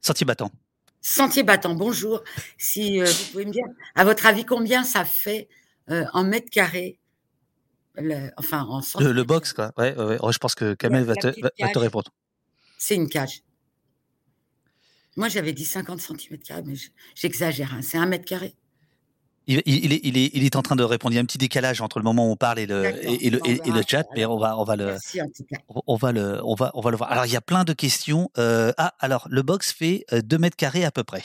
[0.01, 0.51] Sentier battant.
[1.01, 2.23] Sentier battant, bonjour.
[2.57, 3.65] Si vous pouvez me dire,
[3.95, 5.47] à votre avis, combien ça fait
[5.87, 6.99] en mètres carrés
[7.95, 9.71] le- Enfin, en Le, le box, quoi.
[9.77, 10.17] Ouais, ouais, ouais.
[10.21, 12.11] Oh, je pense que Kamel va te, va, répondre.
[12.77, 13.41] C'est une cage.
[15.17, 17.73] Moi, j'avais dit 50 cm, mais je- j'exagère.
[17.73, 18.53] hein, C'est un mètre carré.
[19.49, 21.13] Il, est, il, est, il est en train de répondre.
[21.13, 23.27] Il y a un petit décalage entre le moment où on parle et le, et,
[23.27, 25.45] et le, on et, le chat, mais on va, on va le, Merci en tout
[25.45, 25.55] cas.
[25.87, 27.09] on va le, on va, on va le voir.
[27.11, 28.29] Alors, il y a plein de questions.
[28.37, 31.23] Euh, ah, alors, le box fait 2 mètres carrés à peu près.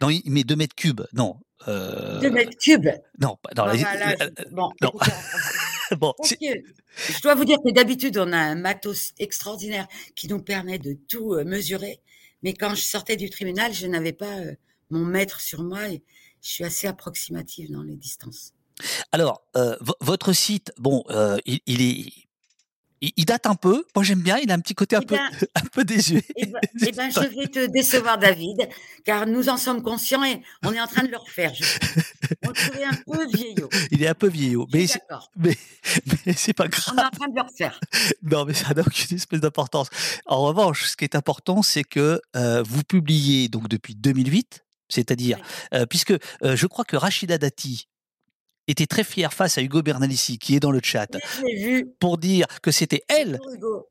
[0.00, 1.02] Non, il met 2 mètres cubes.
[1.12, 1.40] Non.
[1.66, 2.86] Euh, 2 mètres cubes?
[3.18, 4.92] Non, non, Bon, les- voilà, euh, je- bon, non.
[5.98, 10.78] bon, je dois vous dire que d'habitude, on a un matos extraordinaire qui nous permet
[10.78, 11.98] de tout euh, mesurer.
[12.44, 14.54] Mais quand je sortais du tribunal, je n'avais pas euh,
[14.90, 16.02] mon mètre sur moi et
[16.42, 18.52] je suis assez approximative dans les distances.
[19.12, 22.12] Alors, euh, vo- votre site, bon, euh, il est,
[23.00, 23.84] il, il date un peu.
[23.94, 24.38] Moi, j'aime bien.
[24.38, 26.22] Il a un petit côté un Eh peu, ben- un peu désuet.
[26.36, 28.68] Eh ben, eh ben, je vais te décevoir, David,
[29.04, 31.52] car nous en sommes conscients et on est en train de le refaire.
[31.54, 31.64] Je...
[32.44, 33.68] On le trouvait un peu vieillot.
[33.90, 35.00] Il est un peu vieillot, mais c'est,
[35.36, 35.56] mais,
[36.26, 36.98] mais c'est pas On grave.
[36.98, 37.78] est en train de le refaire.
[38.22, 39.88] Non, mais ça n'a aucune espèce d'importance.
[40.26, 45.38] En revanche, ce qui est important, c'est que euh, vous publiez donc depuis 2008, c'est-à-dire,
[45.38, 45.78] Oui.
[45.78, 47.88] euh, puisque euh, je crois que Rachida Dati
[48.66, 51.08] était très fière face à Hugo Bernalici, qui est dans le chat,
[51.42, 53.38] Oui, pour dire que c'était elle,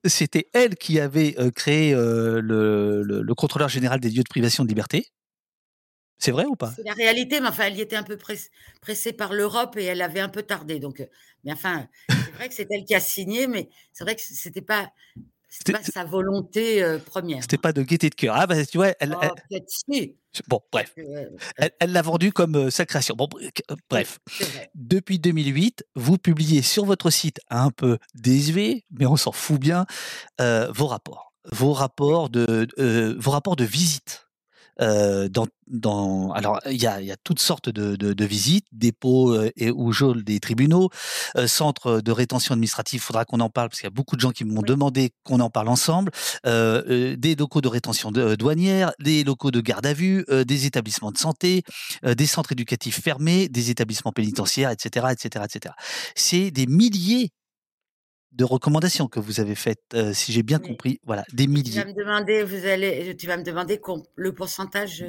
[0.05, 4.29] c'était elle qui avait euh, créé euh, le, le, le contrôleur général des lieux de
[4.29, 5.07] privation de liberté.
[6.17, 6.71] C'est vrai ou pas?
[6.75, 8.49] C'est la réalité, mais enfin, elle y était un peu press-
[8.81, 10.79] pressée par l'Europe et elle avait un peu tardé.
[10.79, 11.05] Donc, euh,
[11.43, 14.61] mais enfin, c'est vrai que c'est elle qui a signé, mais c'est vrai que c'était
[14.61, 14.89] pas,
[15.57, 17.41] c'était pas sa volonté euh, première.
[17.41, 18.35] C'était pas de gaieté de cœur.
[18.37, 20.15] Ah, bah, tu vois, elle, Oh, elle- peut-être si.
[20.47, 23.15] bon, bref, Euh, elle l'a vendu comme euh, sa création.
[23.15, 23.51] Bon, br-
[23.89, 24.19] bref.
[24.75, 29.85] Depuis 2008, vous publiez sur votre site un peu désuet, mais on s'en fout bien,
[30.41, 32.67] euh, vos rapports, vos rapports de,
[33.19, 34.27] vos rapports de visite.
[34.81, 38.25] Euh, dans, dans, alors, il y a, il y a toutes sortes de, de, de
[38.25, 40.89] visites, dépôts euh, et ou geôles des tribunaux,
[41.37, 42.99] euh, centres de rétention administrative.
[42.99, 44.67] Il faudra qu'on en parle parce qu'il y a beaucoup de gens qui m'ont Oui.
[44.67, 46.11] demandé qu'on en parle ensemble.
[46.43, 51.17] Des locaux de rétention de- douanière, des locaux de garde à vue, des établissements de
[51.17, 51.63] santé,
[52.03, 55.75] des centres éducatifs fermés, des établissements pénitentiaires, etc., etc., etc.
[56.15, 57.29] C'est des milliers
[58.33, 60.67] de recommandations que vous avez faites, euh, si j'ai bien Oui.
[60.69, 60.99] compris.
[61.05, 61.85] Voilà, des Et Tu vas milliers.
[61.85, 63.79] me demander, vous allez, tu vas me demander
[64.15, 65.05] le pourcentage.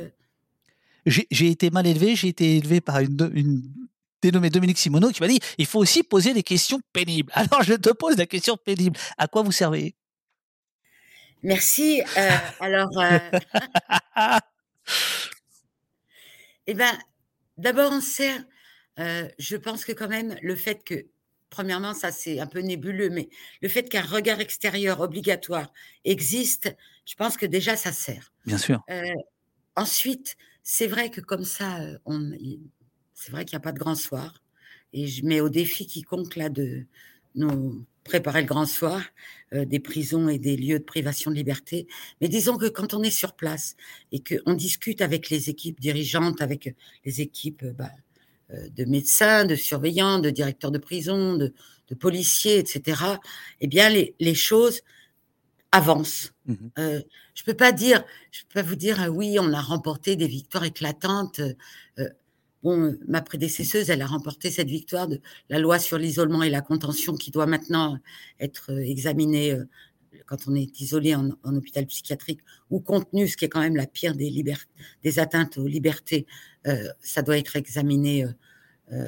[1.06, 3.62] J'ai été mal élevé, j'ai été élevé par une, une
[4.22, 7.30] dénommée Dominique Simoneau qui m'a dit il faut aussi poser des questions pénibles.
[7.34, 8.98] Alors je te pose la question pénible.
[9.18, 9.94] À quoi vous servez?
[11.42, 12.02] Merci.
[12.16, 13.30] euh, alors, euh,
[16.66, 16.98] Eh ben,
[17.58, 18.42] d'abord, on sert.
[18.98, 21.06] euh, je pense que quand même, le fait que,
[21.54, 23.28] premièrement, ça c'est un peu nébuleux, mais
[23.62, 25.72] le fait qu'un regard extérieur obligatoire
[26.04, 26.74] existe,
[27.06, 28.32] je pense que déjà ça sert.
[28.44, 28.82] Bien sûr.
[28.90, 29.02] Euh,
[29.76, 31.96] ensuite, c'est vrai que comme ça, euh,
[33.14, 34.42] c'est vrai qu'il n'y a pas de grand soir.
[34.92, 36.86] Et je mets au défi quiconque là de
[37.36, 39.00] nous préparer le grand soir
[39.52, 41.86] euh, des prisons et des lieux de privation de liberté.
[42.20, 43.76] Mais disons que quand on est sur place
[44.10, 47.92] et qu'on discute avec les équipes dirigeantes, avec les équipes bah,
[48.76, 51.52] de médecins, de surveillants, de directeurs de prison, de,
[51.88, 53.02] de policiers, etc.,
[53.60, 54.80] eh bien, les, les choses
[55.72, 56.32] avancent.
[56.46, 56.70] Mhm.
[56.78, 57.00] Euh,
[57.34, 60.28] je peux pas dire, je peux pas vous dire, euh, oui, on a remporté des
[60.28, 61.40] victoires éclatantes.
[61.40, 61.54] euh,
[61.98, 62.08] euh,
[62.62, 66.50] bon, euh, ma prédécesseuse, elle a remporté cette victoire de la loi sur l'isolement et
[66.50, 67.98] la contention qui doit maintenant
[68.40, 69.64] être euh, examinée euh,
[70.26, 73.86] quand on est isolé en, hôpital psychiatrique ou contenu, ce qui est quand même la
[73.86, 74.44] pire des,
[75.02, 76.26] des atteintes aux libertés,
[76.66, 78.24] euh, ça doit être examiné.
[78.24, 78.32] Euh,
[78.92, 79.06] euh,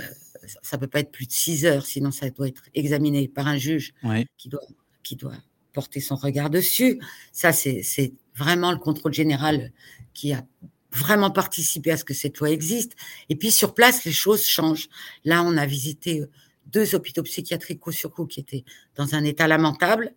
[0.63, 3.57] ça peut pas être plus de 6 heures, sinon ça doit être examiné par un
[3.57, 3.95] juge
[4.37, 4.61] qui, doit,
[5.03, 5.37] qui doit
[5.73, 7.01] porter son regard dessus.
[7.33, 9.73] Ça, c'est vraiment le contrôle général
[10.15, 10.47] qui a
[10.93, 12.93] vraiment participé à ce que cette loi existe.
[13.29, 14.89] Et puis sur place, les choses changent.
[15.25, 16.25] Là, on a visité
[16.67, 18.65] deux hôpitaux psychiatriques coup sur coup qui étaient
[18.95, 20.15] dans un état lamentable.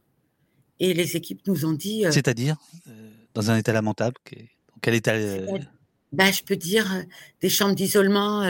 [0.80, 2.06] Et les équipes nous ont dit.
[2.06, 2.56] Euh, C'est-à-dire
[2.88, 4.16] euh, Dans un état lamentable
[4.82, 5.14] Quel état
[6.12, 7.04] bah, Je peux dire euh,
[7.42, 8.44] des chambres d'isolement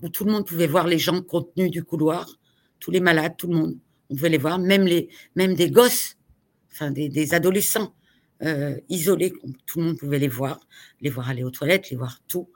[0.00, 2.38] où tout le monde pouvait voir les gens contenus du couloir,
[2.78, 3.76] tous les malades, tout le monde.
[4.10, 6.16] On pouvait les voir, même, les, même des gosses,
[6.70, 7.92] enfin des, des adolescents
[8.88, 9.32] isolés,
[9.66, 10.60] tout le monde pouvait les voir,
[11.00, 12.48] les voir aller aux toilettes, les voir tout.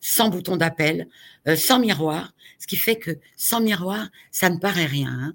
[0.00, 1.08] sans bouton d'appel,
[1.56, 5.10] sans miroir, ce qui fait que sans miroir, ça ne paraît rien.
[5.10, 5.34] Hein.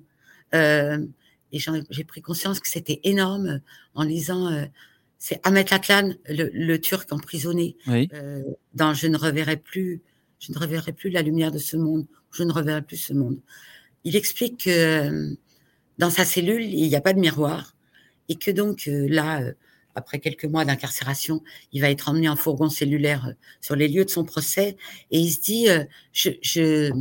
[0.53, 1.05] Euh,
[1.51, 1.59] et
[1.89, 3.59] j'ai pris conscience que c'était énorme euh,
[3.95, 4.51] en lisant.
[4.51, 4.65] Euh,
[5.17, 10.01] c'est Ahmet Aklan, le, le Turc emprisonné, euh, dans Je ne reverrai plus,
[10.39, 13.37] je ne reverrai plus la lumière de ce monde, je ne reverrai plus ce monde.
[14.05, 15.35] Il explique que
[15.97, 17.75] dans sa cellule, il n'y a pas de miroir
[18.29, 19.41] et que donc là,
[19.93, 24.09] après quelques mois d'incarcération, il va être emmené en fourgon cellulaire sur les lieux de
[24.09, 24.77] son procès
[25.11, 25.67] et il se dit,
[26.13, 26.93] je, je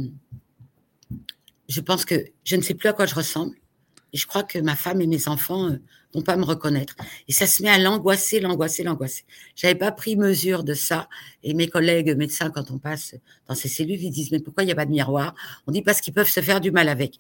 [1.69, 3.57] je pense que je ne sais plus à quoi je ressemble.
[4.13, 5.77] Et je crois que ma femme et mes enfants euh,
[6.15, 6.97] vont pas me reconnaître.
[7.29, 9.25] Et ça se met à l'angoisser, l'angoisser, l'angoisser.
[9.55, 11.09] J'avais pas pris mesure de ça.
[11.43, 13.15] Et mes collègues médecins, quand on passe
[13.47, 15.35] dans ces cellules, ils disent, mais pourquoi il n'y a pas de miroir?
[15.67, 17.19] On dit parce qu'ils peuvent se faire du mal avec.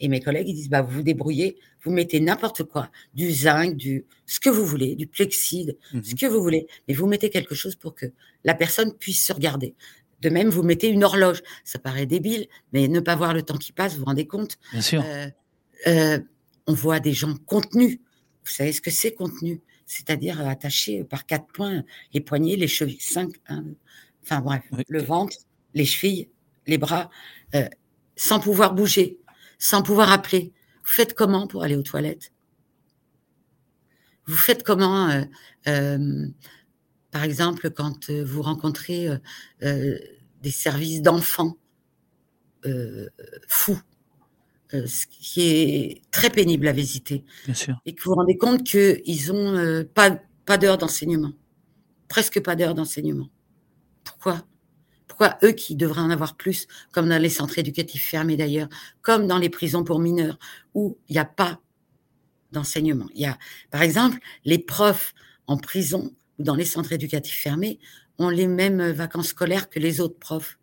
[0.00, 3.76] Et mes collègues, ils disent, bah, vous vous débrouillez, vous mettez n'importe quoi, du zinc,
[3.76, 7.28] du, ce que vous voulez, du plexide, mmh ce que vous voulez, mais vous mettez
[7.28, 8.06] quelque chose pour que
[8.44, 9.74] la personne puisse se regarder.
[10.20, 11.42] De même, vous mettez une horloge.
[11.64, 14.58] Ça paraît débile, mais ne pas voir le temps qui passe, vous vous rendez compte
[14.72, 15.02] Bien sûr.
[15.04, 15.28] Euh,
[15.86, 16.18] euh,
[16.66, 17.98] on voit des gens contenus.
[18.44, 19.60] Vous savez ce que c'est contenu?
[19.86, 23.30] C'est-à-dire attachés par quatre points, les poignets, les chevilles, cinq,
[24.22, 25.36] enfin bref, le ventre,
[25.74, 26.28] les chevilles,
[26.66, 27.10] les bras,
[27.54, 27.68] euh,
[28.14, 29.18] sans pouvoir bouger,
[29.58, 30.52] sans pouvoir appeler.
[30.84, 32.32] Vous faites comment pour aller aux toilettes?
[34.26, 35.24] Vous faites comment
[37.10, 39.18] par exemple, quand euh, vous rencontrez euh,
[39.62, 39.98] euh,
[40.42, 41.56] des services d'enfants
[43.48, 43.80] fous,
[44.70, 47.24] ce qui est très pénible à visiter.
[47.46, 47.80] Bien sûr.
[47.86, 51.32] Et que vous vous rendez compte qu'ils n'ont pas, pas d'heure d'enseignement.
[52.08, 53.30] Presque pas d'heure d'enseignement.
[54.04, 54.44] Pourquoi?
[55.08, 58.68] Pourquoi eux qui devraient en avoir plus, comme dans les centres éducatifs fermés d'ailleurs,
[59.00, 60.38] comme dans les prisons pour mineurs,
[60.74, 61.60] où il n'y a pas
[62.52, 63.08] d'enseignement?
[63.14, 63.38] Il y a,
[63.70, 65.14] par exemple, les profs
[65.46, 67.78] en prison dans les centres éducatifs fermés
[68.18, 70.58] ont les mêmes vacances scolaires que les autres profs.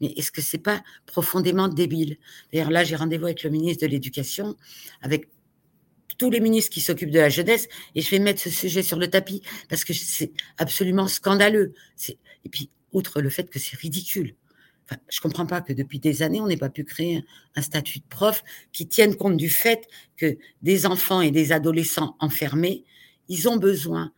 [0.00, 2.18] Mais est-ce que c'est pas profondément débile?
[2.52, 4.56] D'ailleurs, là, j'ai rendez-vous avec le ministre de l'Éducation,
[5.00, 5.28] avec
[6.18, 8.98] tous les ministres qui s'occupent de la jeunesse, et je vais mettre ce sujet sur
[8.98, 11.72] le tapis parce que c'est absolument scandaleux.
[12.44, 14.34] Et puis, outre le fait que c'est ridicule.
[15.08, 18.04] Je comprends pas que depuis des années, on n'ait pas pu créer un statut de
[18.08, 22.84] prof qui tienne compte du fait que des enfants et des adolescents enfermés,
[23.28, 24.12] ils ont besoin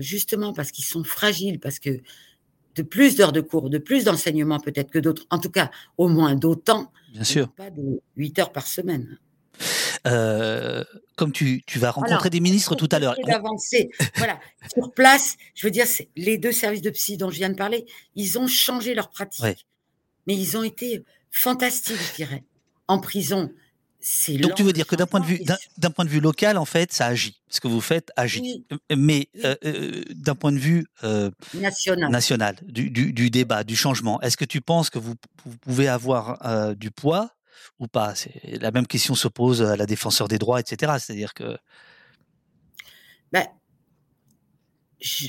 [0.00, 2.00] justement parce qu'ils sont fragiles, parce que
[2.76, 6.08] de plus d'heures de cours, de plus d'enseignements peut-être que d'autres, en tout cas au
[6.08, 9.18] moins d'autant, bien sûr, pas de 8 heures par semaine.
[10.06, 10.82] Euh,
[11.16, 13.14] comme tu, tu, vas rencontrer des ministres tout à l'heure.
[13.26, 13.90] d'avancer?
[14.16, 14.40] voilà,
[14.74, 15.84] sur place, je veux dire,
[16.16, 17.84] les deux services de psy dont je viens de parler,
[18.14, 19.66] ils ont changé leur pratique,
[20.26, 22.44] mais ils ont été fantastiques, je dirais.
[22.88, 23.52] En prison,
[24.38, 25.40] donc tu veux dire que d'un point de vue
[25.76, 27.40] d'un point de vue local en fait ça agit.
[27.50, 28.64] Ce que vous faites agit.
[28.96, 33.76] Mais euh, euh, d'un point de vue euh, national, national du, du, du, débat du
[33.76, 37.30] changement est-ce que tu penses que vous, vous pouvez avoir du poids
[37.78, 38.14] ou pas?
[38.14, 41.58] C'est la même question se pose à la défenseur des droits etc c'est-à-dire que
[43.32, 43.46] ben,
[45.00, 45.28] je,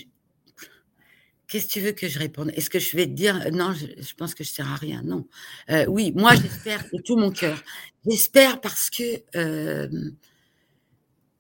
[1.52, 2.50] Qu'est-ce que tu veux que je réponde?
[2.56, 5.04] Est-ce que je vais te dire non je, pense que je sers à rien.
[5.04, 5.28] Non.
[5.70, 7.62] Euh, oui, moi j'espère de tout mon cœur.
[8.08, 9.90] J'espère parce que euh,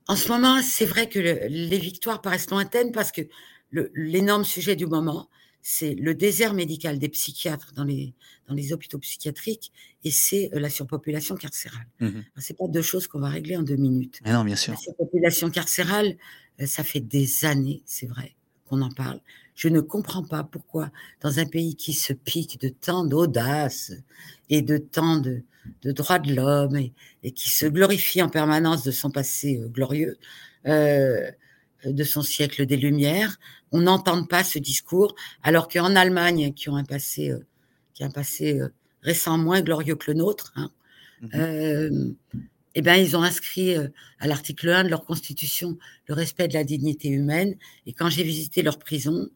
[0.09, 3.21] en ce moment, c'est vrai que le, les victoires paraissent lointaines parce que
[3.95, 5.29] l'énorme sujet du moment,
[5.61, 8.13] c'est le désert médical des psychiatres dans les
[8.49, 9.71] dans les hôpitaux psychiatriques
[10.03, 11.87] et c'est euh, la surpopulation carcérale.
[12.01, 14.19] Mmh c'est pas deux choses qu'on va régler en deux minutes.
[14.25, 14.73] Mais non, bien sûr.
[14.73, 16.17] La surpopulation carcérale,
[16.59, 19.21] euh, ça fait des années, c'est vrai, qu'on en parle.
[19.55, 23.91] Je ne comprends pas pourquoi, dans un pays qui se pique de tant d'audace
[24.49, 25.43] et de tant de,
[25.83, 30.17] droits de l'homme et, qui se glorifie en permanence de son passé euh, glorieux,
[30.67, 31.29] euh,
[31.85, 33.37] de son siècle des Lumières,
[33.71, 37.39] on n'entende pas ce discours, alors qu'en Allemagne, qui ont un passé, euh,
[37.93, 38.61] qui a un passé
[39.01, 40.71] récent moins glorieux que le nôtre, hein,
[41.21, 42.13] mmh
[42.75, 43.75] eh ben, ils ont inscrit
[44.19, 47.55] à l'article 1 de leur constitution le respect de la dignité humaine.
[47.85, 49.29] Et quand j'ai visité leur prison,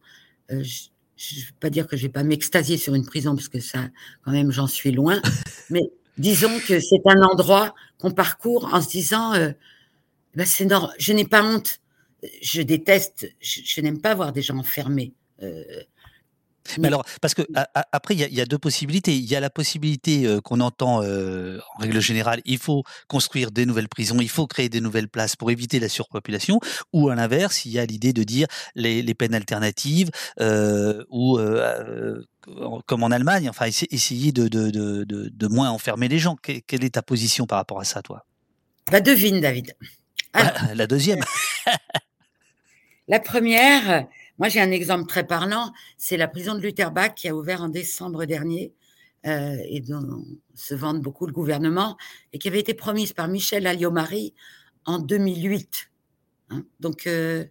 [0.48, 3.60] je ne veux pas dire que je vais pas m'extasier sur une prison, parce que
[3.60, 3.88] ça,
[4.24, 5.20] quand même, j'en suis loin.
[5.70, 5.82] Mais
[6.18, 9.32] disons que c'est un endroit qu'on parcourt en se disant,
[10.34, 10.68] ben c'est
[10.98, 11.80] je n'ai pas honte.
[12.42, 15.12] Je déteste, je, n'aime pas voir des gens enfermés.
[16.78, 17.42] Mais alors, parce que
[17.92, 19.14] après, il y, a deux possibilités.
[19.14, 23.50] Il y a la possibilité euh, qu'on entend euh, en règle générale, il faut construire
[23.50, 26.60] des nouvelles prisons, il faut créer des nouvelles places pour éviter la surpopulation,
[26.92, 30.10] ou à l'inverse, il y a l'idée de dire les, peines alternatives
[30.40, 31.38] euh, ou
[32.86, 36.36] comme en Allemagne, enfin essayer de, de, moins enfermer les gens.
[36.36, 38.24] quelle est ta position par rapport à ça, toi?
[38.90, 39.72] Bah devine, David.
[40.74, 41.20] la deuxième.
[43.08, 44.06] la première,
[44.38, 47.68] moi, j'ai un exemple très parlant, c'est la prison de Lutherbach qui a ouvert en
[47.68, 48.74] décembre dernier
[49.26, 50.24] euh, et dont
[50.54, 51.96] se vante beaucoup le gouvernement
[52.32, 54.34] et qui avait été promise par Michel Alliot-Marie
[54.84, 55.90] en 2008.
[56.50, 56.64] Hein.
[56.80, 57.44] Donc, euh,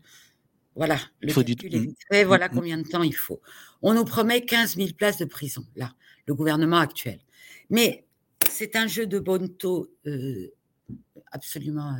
[0.75, 1.77] voilà, le faut calcul du...
[1.89, 2.55] est fait, voilà mmh, mmh.
[2.55, 3.41] combien de temps il faut.
[3.81, 5.93] On nous promet 15 000 places de prison, là,
[6.27, 7.19] le gouvernement actuel.
[7.69, 8.05] Mais
[8.49, 10.53] c'est un jeu de bonneto euh,
[11.31, 11.97] absolument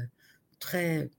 [0.60, 1.10] très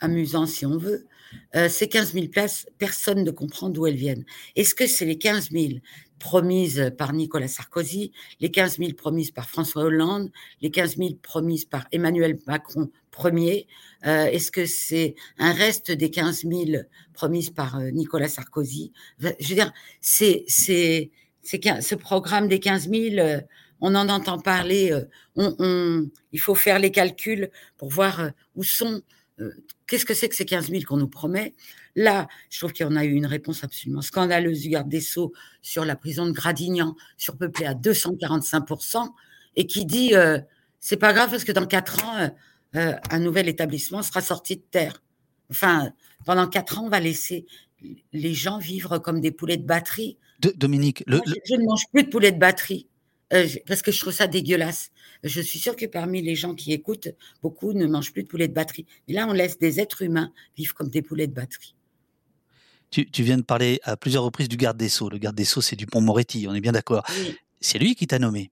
[0.00, 1.06] amusant si on veut,
[1.54, 4.24] euh, ces 15 000 places, personne ne comprend d'où elles viennent.
[4.54, 5.74] Est-ce que c'est les 15 000
[6.18, 10.30] promises par Nicolas Sarkozy, les 15 000 promises par François Hollande,
[10.62, 13.66] les 15 000 promises par Emmanuel Macron premier?
[14.06, 16.82] Euh, Est-ce que c'est un reste des 15 000
[17.12, 18.92] promises par euh, Nicolas Sarkozy?
[19.18, 23.40] Je veux dire, ce programme des 15 000
[23.82, 24.98] on en entend parler,
[25.34, 29.02] on, il faut faire les calculs pour voir où sont
[29.38, 29.52] euh,
[29.86, 31.54] qu'est-ce que c'est que ces 15 000 qu'on nous promet?
[31.94, 35.00] Là, je trouve qu'il y en a eu une réponse absolument scandaleuse du garde des
[35.00, 35.32] Sceaux
[35.62, 39.08] sur la prison de Gradignan, surpeuplée à 245%
[39.56, 40.38] et qui dit euh,
[40.80, 42.30] c'est pas grave parce que dans quatre ans,
[42.76, 45.02] euh, un nouvel établissement sera sorti de terre.
[45.50, 45.90] Enfin,
[46.24, 47.46] pendant quatre ans, on va laisser
[48.12, 50.18] les gens vivre comme des poulets de batterie.
[50.40, 52.88] Dominique, je, ne mange plus de poulets de batterie
[53.66, 54.90] parce que je trouve ça dégueulasse.
[55.22, 57.08] Je suis sûre que parmi les gens qui écoutent,
[57.42, 58.86] beaucoup ne mangent plus de poulet de batterie.
[59.08, 61.74] Mais là, on laisse des êtres humains vivre comme des poulets de batterie.
[62.90, 65.10] Tu, viens de parler à plusieurs reprises du garde des Sceaux.
[65.10, 67.04] Le garde des Sceaux, c'est Dupont-Moretti, on est bien d'accord.
[67.60, 68.50] C'est lui qui t'a nommé.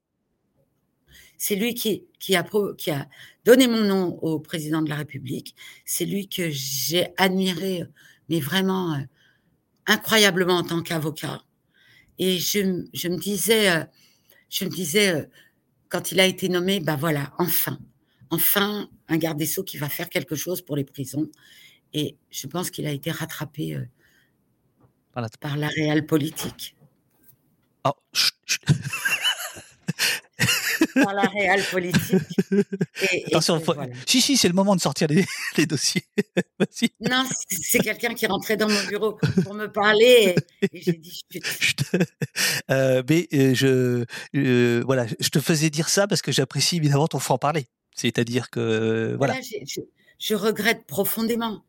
[1.38, 2.44] C'est lui qui, qui, a,
[2.76, 3.08] qui a
[3.44, 5.54] donné mon nom au président de la République.
[5.84, 7.84] C'est lui que j'ai admiré,
[8.28, 8.98] mais vraiment euh,
[9.86, 11.42] incroyablement en tant qu'avocat.
[12.18, 13.84] Et je, je, me disais, euh,
[14.48, 15.24] je me disais, euh,
[15.94, 17.78] quand il a été nommé, ben voilà, enfin,
[18.30, 21.30] enfin, un garde des Sceaux qui va faire quelque chose pour les prisons.
[21.92, 23.84] Et je pense qu'il a été rattrapé euh,
[25.38, 25.68] par, la...
[25.68, 26.74] réelle politique.
[27.84, 27.92] Oh,
[30.94, 32.16] par la réelle politique.
[33.26, 33.62] Attention,
[34.06, 36.04] si, si, c'est le moment de sortir les, dossiers.
[37.00, 41.24] non, c'est quelqu'un qui rentrait dans mon bureau pour me parler et, j'ai dit
[42.70, 44.04] euh, mais euh, je,
[44.36, 47.66] euh, voilà, je te faisais dire ça parce que j'apprécie évidemment ton franc-parler.
[47.94, 49.36] C'est-à-dire que, voilà.
[50.18, 51.64] je, regrette profondément.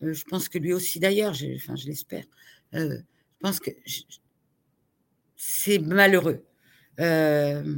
[0.00, 2.24] je pense que lui aussi d'ailleurs, enfin, je l'espère.
[2.72, 2.98] je
[3.40, 3.70] pense que
[5.36, 6.44] c'est malheureux.
[7.00, 7.76] Euh,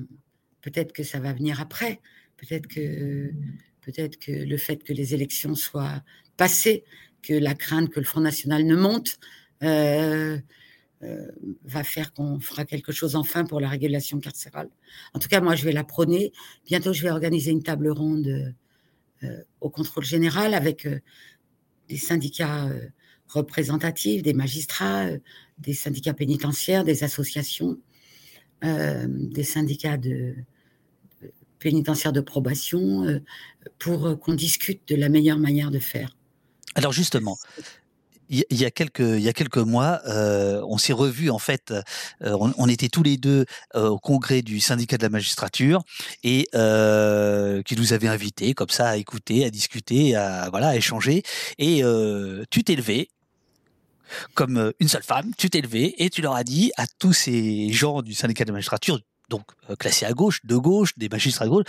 [0.68, 2.00] Peut-être que ça va venir après.
[2.36, 3.32] Peut-être que,
[3.80, 6.02] peut-être que le fait que les élections soient
[6.36, 6.84] passées,
[7.22, 9.18] que la crainte que le Front National ne monte,
[9.62, 10.38] euh,
[11.02, 11.28] euh,
[11.64, 14.68] va faire qu'on fera quelque chose enfin pour la régulation carcérale.
[15.14, 16.32] En tout cas, moi, je vais la prôner.
[16.66, 18.54] Bientôt, je vais organiser une table ronde
[19.22, 20.86] euh, au contrôle général avec
[21.88, 22.68] des syndicats
[23.26, 25.06] représentatifs, des magistrats,
[25.58, 27.78] des syndicats pénitentiaires, des associations,
[28.62, 30.34] des syndicats de,
[31.58, 33.20] pénitentiaire de probation euh,
[33.78, 36.16] pour euh, qu'on discute de la meilleure manière de faire.
[36.74, 37.38] Alors justement,
[38.30, 41.72] il y a quelques mois, euh, on s'est revus en fait.
[42.20, 45.82] on, était tous les deux au congrès du syndicat de la magistrature
[46.22, 51.22] et qui nous avait invités comme ça à écouter, à discuter, à voilà, échanger.
[51.56, 51.82] Et
[52.50, 53.08] tu t'es levé
[54.34, 57.72] comme une seule femme, tu t'es levé et tu leur as dit à tous ces
[57.72, 61.44] gens du syndicat de la magistrature, donc euh, classé à gauche, de gauche, des magistrats
[61.44, 61.66] de gauche,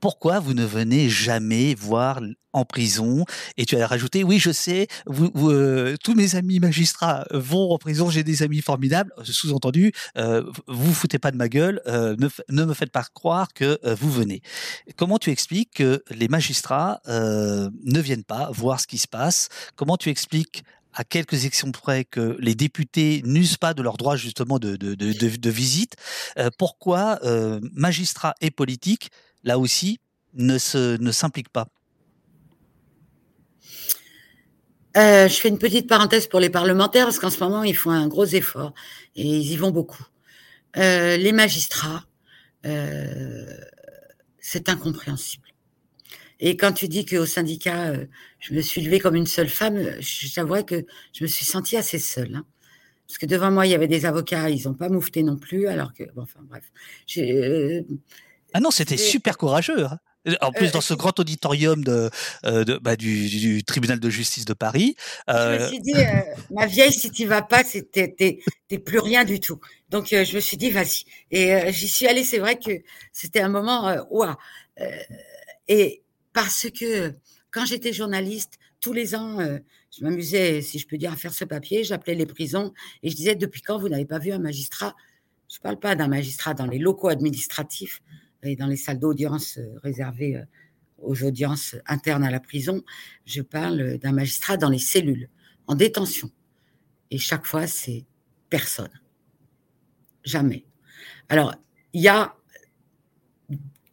[0.00, 2.20] pourquoi vous ne venez jamais voir
[2.54, 3.24] en prison
[3.58, 8.08] Et tu as rajouté, oui, je sais, euh, tous mes amis magistrats vont en prison,
[8.08, 12.16] j'ai des amis formidables, sous-entendu, euh, vous foutez pas de ma gueule, euh,
[12.48, 14.40] ne, me faites pas croire que vous venez.
[14.96, 19.48] Comment tu expliques que les magistrats ne viennent pas voir ce qui se passe?
[19.74, 20.64] Comment tu expliques
[20.94, 24.94] à quelques exceptions près que les députés n'usent pas de leur droit justement de, de,
[24.94, 25.96] de, visite,
[26.38, 29.10] euh, pourquoi euh, magistrats et politiques,
[29.42, 29.98] là aussi,
[30.34, 31.68] ne se ne s'impliquent pas?
[34.96, 37.90] Euh, je fais une petite parenthèse pour les parlementaires parce qu'en ce moment ils font
[37.90, 38.74] un gros effort
[39.16, 40.04] et ils y vont beaucoup.
[40.76, 42.04] Les magistrats,
[44.40, 45.53] c'est incompréhensible.
[46.46, 48.04] Et quand tu dis qu'au syndicat, euh,
[48.38, 50.84] je me suis levée comme une seule femme, j'avouerais que
[51.14, 52.34] je me suis sentie assez seule.
[52.34, 52.44] Hein.
[53.08, 55.68] Parce que devant moi, il y avait des avocats, ils n'ont pas moufté non plus,
[55.68, 56.64] alors que, bon, enfin bref.
[57.16, 57.80] Euh,
[58.52, 59.86] ah non, c'était super courageux.
[59.86, 59.98] Hein.
[60.42, 62.10] En plus, dans ce grand auditorium de,
[62.44, 64.96] de bah, du, du, tribunal de justice de Paris.
[65.26, 65.94] Je me suis dit,
[66.50, 69.60] ma vieille, si tu vas pas, t'es plus rien du tout.
[69.88, 71.04] Donc, je me suis dit, vas-y.
[71.30, 72.24] Et j'y suis allée.
[72.24, 72.70] C'est vrai que
[73.12, 74.34] c'était un moment, waouh.
[75.68, 76.03] et
[76.34, 77.14] parce que
[77.50, 79.58] quand j'étais journaliste, tous les ans, euh,
[79.96, 81.84] je m'amusais, si je peux dire, à faire ce papier.
[81.84, 84.94] J'appelais les prisons et je disais depuis quand vous n'avez pas vu un magistrat?
[85.48, 88.02] Je ne parle pas d'un magistrat dans les locaux administratifs
[88.42, 90.44] et dans les salles d'audience euh, réservées euh,
[90.98, 92.82] aux audiences internes à la prison.
[93.24, 95.30] Je parle d'un magistrat dans les cellules,
[95.68, 96.30] en détention.
[97.10, 98.04] Et chaque fois, c'est
[98.50, 98.90] personne.
[100.24, 100.64] Jamais.
[101.28, 101.54] Alors,
[101.92, 102.34] il y a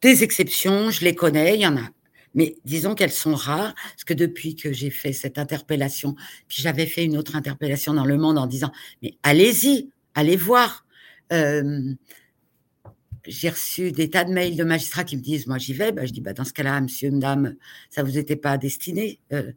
[0.00, 1.88] des exceptions, je les connais, il y en a
[2.34, 6.14] mais disons qu'elles sont rares, parce que depuis que j'ai fait cette interpellation,
[6.48, 8.72] puis j'avais fait une autre interpellation dans Le Monde en disant,
[9.02, 10.86] mais allez-y, allez voir.
[11.32, 11.94] Euh,
[13.26, 15.92] j'ai reçu des tas de mails de magistrats qui me disent, moi j'y vais.
[15.92, 17.54] Ben, je dis, bah, dans ce cas-là, monsieur, madame,
[17.88, 19.52] ça vous était pas destiné, euh,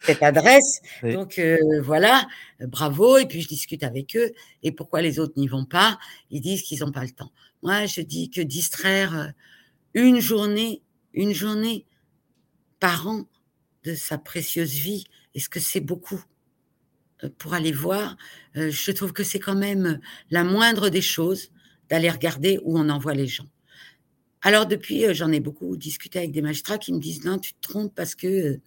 [0.00, 0.82] cette adresse.
[1.02, 2.26] Donc euh, voilà,
[2.60, 3.16] bravo.
[3.18, 4.32] Et puis je discute avec eux.
[4.62, 5.98] Et pourquoi les autres n'y vont pas?
[6.30, 7.32] Ils disent qu'ils n'ont pas le temps.
[7.62, 9.32] Moi, je dis que distraire
[9.94, 10.82] une journée,
[11.12, 11.86] une journée
[12.80, 13.24] par an
[13.84, 16.22] de sa précieuse vie, est-ce que c'est beaucoup?
[17.22, 18.16] Euh, pour aller voir
[18.56, 21.50] euh, Je trouve que c'est quand même la moindre des choses
[21.88, 23.48] d'aller regarder où on envoie les gens.
[24.42, 27.54] Alors depuis, euh, j'en ai beaucoup discuté avec des magistrats qui me disent non, tu
[27.54, 28.60] te trompes parce que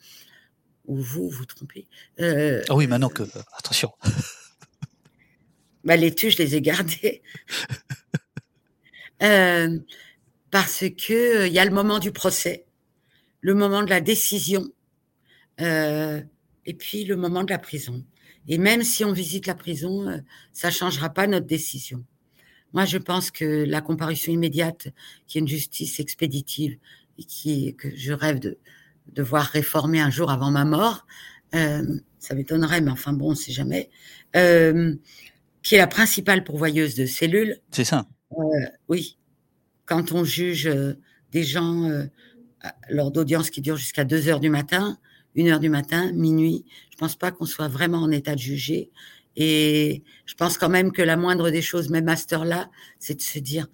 [0.86, 1.88] ou vous vous trompez.
[2.19, 3.23] ah oui, maintenant que
[3.57, 3.91] attention.
[5.84, 7.21] bah, les tues, je les ai gardées.
[9.23, 9.78] euh,
[10.51, 12.65] parce que il y a le moment du procès,
[13.41, 14.67] le moment de la décision,
[15.61, 16.21] euh,
[16.65, 18.03] et puis le moment de la prison.
[18.47, 20.17] Et même si on visite la prison, euh,
[20.53, 22.03] ça changera pas notre décision.
[22.73, 24.89] Moi, je pense que la comparution immédiate,
[25.27, 26.77] qui est une justice expéditive
[27.17, 28.57] et qui que je rêve de,
[29.13, 31.05] de voir réformer un jour avant ma mort,
[31.55, 33.89] euh, ça m'étonnerait, mais enfin bon, on sait jamais,
[34.35, 34.93] euh,
[35.63, 37.57] qui est la principale pourvoyeuse de cellules.
[37.71, 38.05] C'est ça.
[38.37, 39.16] Euh, oui,
[39.88, 40.93] quand on juge euh,
[41.31, 42.05] des gens euh,
[42.89, 44.99] lors d'audiences qui durent jusqu'à 2 heures du matin,
[45.35, 48.91] 1 heure du matin, minuit, je pense pas qu'on soit vraiment en état de juger.
[49.35, 52.69] Et je pense quand même que la moindre des choses, même à cette heure-là,
[52.99, 53.67] c'est de se dire,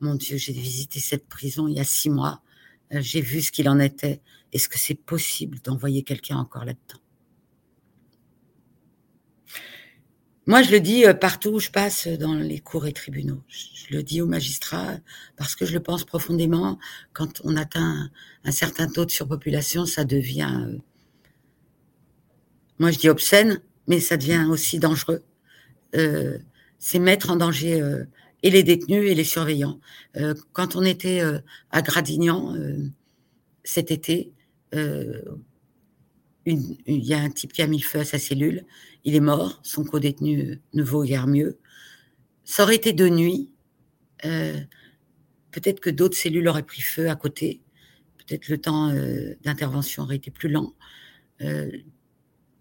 [0.00, 2.42] mon Dieu, j'ai visité cette prison il y a six mois,
[2.92, 4.20] euh, j'ai vu ce qu'il en était.
[4.52, 7.00] Est-ce que c'est possible d'envoyer quelqu'un encore là-dedans?
[10.50, 13.40] Moi, je le dis euh, partout où je passe dans les cours et tribunaux.
[13.46, 14.98] Je le dis aux magistrats
[15.36, 16.76] parce que je le pense profondément.
[17.12, 18.10] Quand on atteint
[18.42, 20.76] un certain taux de surpopulation, ça devient, euh,
[22.80, 25.22] moi je dis obscène, mais ça devient aussi dangereux.
[25.94, 26.38] Euh,
[26.80, 27.80] c'est mettre en danger
[28.42, 29.78] et les détenus et les surveillants.
[30.52, 31.22] quand on était
[31.70, 32.56] à Gradignan
[33.62, 34.32] cet été,
[36.46, 38.64] il y a un type qui a mis feu à sa cellule.
[39.04, 39.60] Il est mort.
[39.62, 41.58] Son co-détenu ne vaut guère mieux.
[42.44, 43.52] Ça aurait été de nuit.
[44.24, 44.58] Euh,
[45.50, 47.60] peut-être que d'autres cellules auraient pris feu à côté.
[48.18, 50.74] Peut-être le temps euh, d'intervention aurait été plus lent.
[51.42, 51.70] Euh,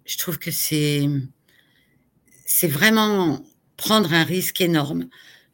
[0.05, 1.07] je trouve que c'est
[2.63, 3.43] vraiment
[3.77, 5.07] prendre un risque énorme.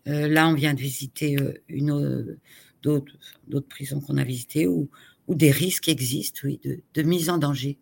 [0.05, 2.37] là, on vient de visiter une
[2.81, 4.89] d'autres prisons qu'on a visitées où,
[5.27, 6.59] des risques existent, oui,
[6.93, 7.79] de mise en danger.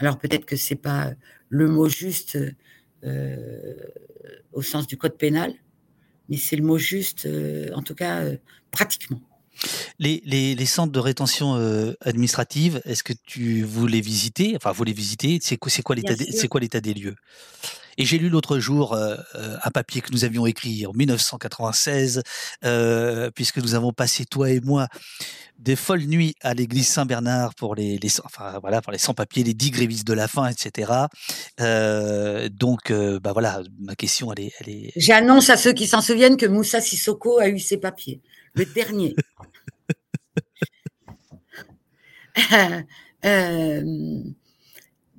[0.00, 1.12] Alors peut-être que c'est pas
[1.50, 2.38] le mot juste
[3.04, 3.74] euh,
[4.52, 5.54] au sens du code pénal,
[6.28, 8.36] mais c'est le mot juste, euh, en tout cas euh,
[8.70, 9.20] pratiquement.
[9.98, 11.54] Les, les, les, centres de rétention
[12.00, 16.14] administrative, est-ce que tu voulais visiter Enfin, vous les visiter C'est quoi, c'est quoi l'état,
[16.16, 17.14] c'est quoi l'état des lieux?
[18.00, 19.14] Et j'ai lu l'autre jour euh,
[19.62, 22.22] un papier que nous avions écrit en 1996,
[22.64, 24.88] euh, puisque nous avons passé toi et moi
[25.58, 29.52] des folles nuits à l'église Saint-Bernard pour les, les, enfin voilà pour les sans-papiers, les
[29.52, 30.92] dix grévistes de la faim, etc.
[31.60, 34.92] Euh, donc euh, bah voilà, ma question elle est, elle est...
[34.96, 38.22] J'annonce à ceux qui s'en souviennent que Moussa Sissoko a eu ses papiers,
[38.54, 39.14] le dernier.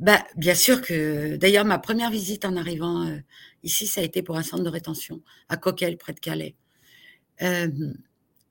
[0.01, 3.17] euh, bah, bien sûr que, d'ailleurs, ma première visite en arrivant euh,
[3.63, 6.55] ici, ça a été pour un centre de rétention à Coquel, près de Calais.
[7.41, 7.69] Euh,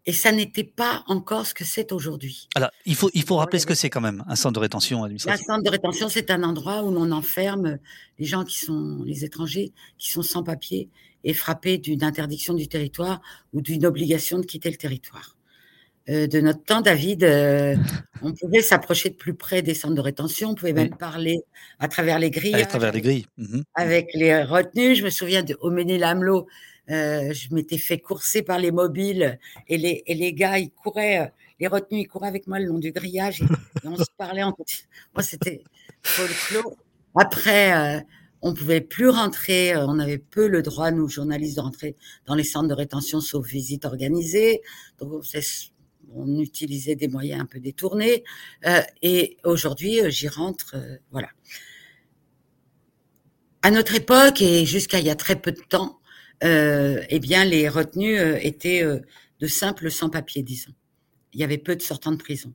[0.06, 2.48] et ça n'était pas encore ce que c'est aujourd'hui.
[2.54, 5.04] Alors, il faut, il faut rappeler ce que c'est quand même, un centre de rétention
[5.04, 5.44] administrative.
[5.48, 7.78] Un centre de rétention, c'est un endroit où l'on enferme
[8.18, 10.88] les gens qui sont, les étrangers, qui sont sans papier
[11.22, 13.20] et frappés d'une interdiction du territoire
[13.52, 15.36] ou d'une obligation de quitter le territoire.
[16.10, 17.76] Euh, de notre temps, David, euh,
[18.22, 21.40] on pouvait s'approcher de plus près des centres de rétention, on pouvait même parler
[21.78, 22.54] à travers les grilles.
[22.54, 23.26] À travers les grilles.
[23.36, 23.62] Mhm.
[23.74, 24.96] Avec les retenues.
[24.96, 26.46] Je me souviens de Oméné-Lamelot,
[26.90, 29.38] euh, je m'étais fait courser par les mobiles
[29.68, 32.78] et les, et les gars, ils couraient, les retenus, ils couraient avec moi le long
[32.78, 33.46] du grillage et,
[33.84, 34.56] on se parlait en
[35.14, 35.62] Moi, c'était
[36.02, 36.76] folklore.
[37.14, 38.00] Après, euh,
[38.42, 41.96] on pouvait plus rentrer, on avait peu le droit, nous, journalistes, de rentrer
[42.26, 44.62] dans les centres de rétention sauf visite organisée.
[44.98, 45.24] Donc,
[46.12, 48.24] on utilisait des moyens un peu détournés.
[49.02, 50.76] et aujourd'hui, j'y rentre,
[51.10, 51.28] voilà.
[53.62, 56.00] À notre époque, et jusqu'à il y a très peu de temps,
[56.42, 59.00] euh, eh bien, les retenus euh, étaient euh,
[59.40, 60.72] de simples sans-papiers, disons.
[61.34, 62.54] Il y avait peu de sortants de prison.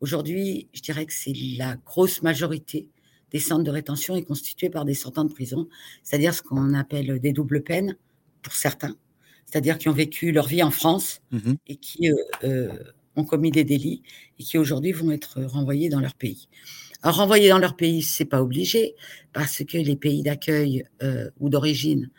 [0.00, 2.88] Aujourd'hui, je dirais que c'est la grosse majorité
[3.32, 5.68] des centres de rétention est constituée par des sortants de prison,
[6.02, 7.96] c'est-à-dire ce qu'on appelle des doubles peines
[8.40, 8.94] pour certains,
[9.46, 12.10] c'est-à-dire qui ont vécu leur vie en France mmh et qui
[12.44, 12.68] euh,
[13.16, 14.02] ont commis des délits
[14.38, 16.48] et qui aujourd'hui vont être renvoyés dans leur pays.
[17.02, 18.94] Alors renvoyer dans leur pays, c'est pas obligé
[19.32, 22.10] parce que les pays d'accueil euh, ou d'origine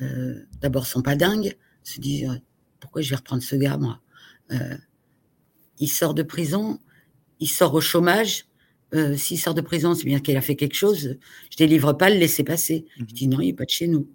[0.00, 2.36] euh, d'abord sont pas dingues, se disent euh,
[2.80, 4.00] pourquoi je vais reprendre ce gars moi?
[4.52, 4.76] Euh,
[5.78, 6.78] il sort de prison,
[7.40, 8.46] il sort au chômage.
[9.16, 11.18] S'il sort de prison, c'est bien qu'il a fait quelque chose.
[11.50, 12.86] Je délivre pas le laisser passer.
[12.96, 13.08] Je mhm.
[13.08, 14.08] dis non, il est pas de chez nous.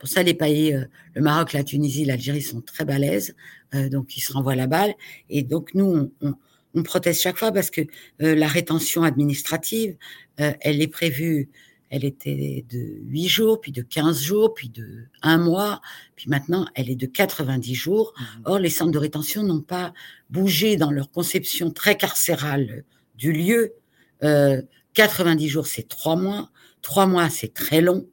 [0.00, 0.74] Pour ça, les pays,
[1.14, 3.36] le Maroc, la Tunisie, l'Algérie sont très balèzes,
[3.72, 4.94] donc ils se renvoient la balle.
[5.28, 6.34] Et donc nous, on,
[6.74, 7.82] on proteste chaque fois parce que
[8.18, 9.96] la rétention administrative,
[10.38, 11.50] elle est prévue
[11.90, 12.78] elle était de
[13.08, 15.82] 8 jours, puis de 15 jours, puis de 1 mois,
[16.14, 18.14] puis maintenant elle est de 90 jours.
[18.16, 19.92] Mmh Or, les centres de rétention n'ont pas
[20.30, 22.84] bougé dans leur conception très carcérale
[23.16, 23.74] du lieu.
[24.22, 24.62] Euh,
[24.94, 26.50] 90 jours, c'est 3 mois.
[26.82, 28.06] 3 mois, c'est très long.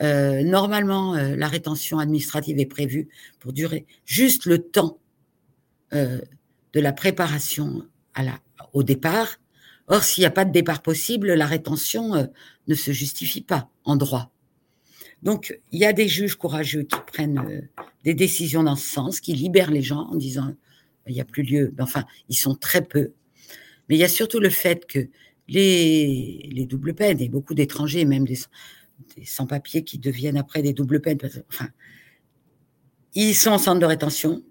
[0.00, 4.98] Euh, normalement, euh, la rétention administrative est prévue pour durer juste le temps
[5.92, 6.20] euh,
[6.72, 7.86] de la préparation
[8.72, 9.38] au départ
[9.86, 12.26] Or, s'il n'y a pas de départ possible, la rétention
[12.68, 14.32] ne se justifie pas en droit.
[15.22, 17.68] Donc, il y a des juges courageux qui prennent
[18.02, 20.54] des décisions dans ce sens, qui libèrent les gens en disant
[21.06, 21.74] il n'y a plus lieu.
[21.78, 23.12] Enfin, ils sont très peu.
[23.90, 25.06] Mais il y a surtout le fait que
[25.48, 28.38] les, les doubles peines, et beaucoup d'étrangers, même des,
[29.24, 31.18] sans-papiers qui deviennent après des doubles peines,
[31.48, 31.68] enfin,
[33.14, 34.42] ils sont en centre de rétention,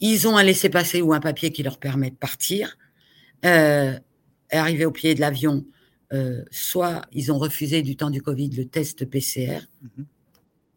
[0.00, 2.76] ils ont un laissez-passer ou un papier qui leur permet de partir.
[3.44, 3.98] Euh,
[4.50, 5.64] arrivé au pied de l'avion,
[6.12, 10.06] euh, soit ils ont refusé du temps du Covid le test PCR, mhm.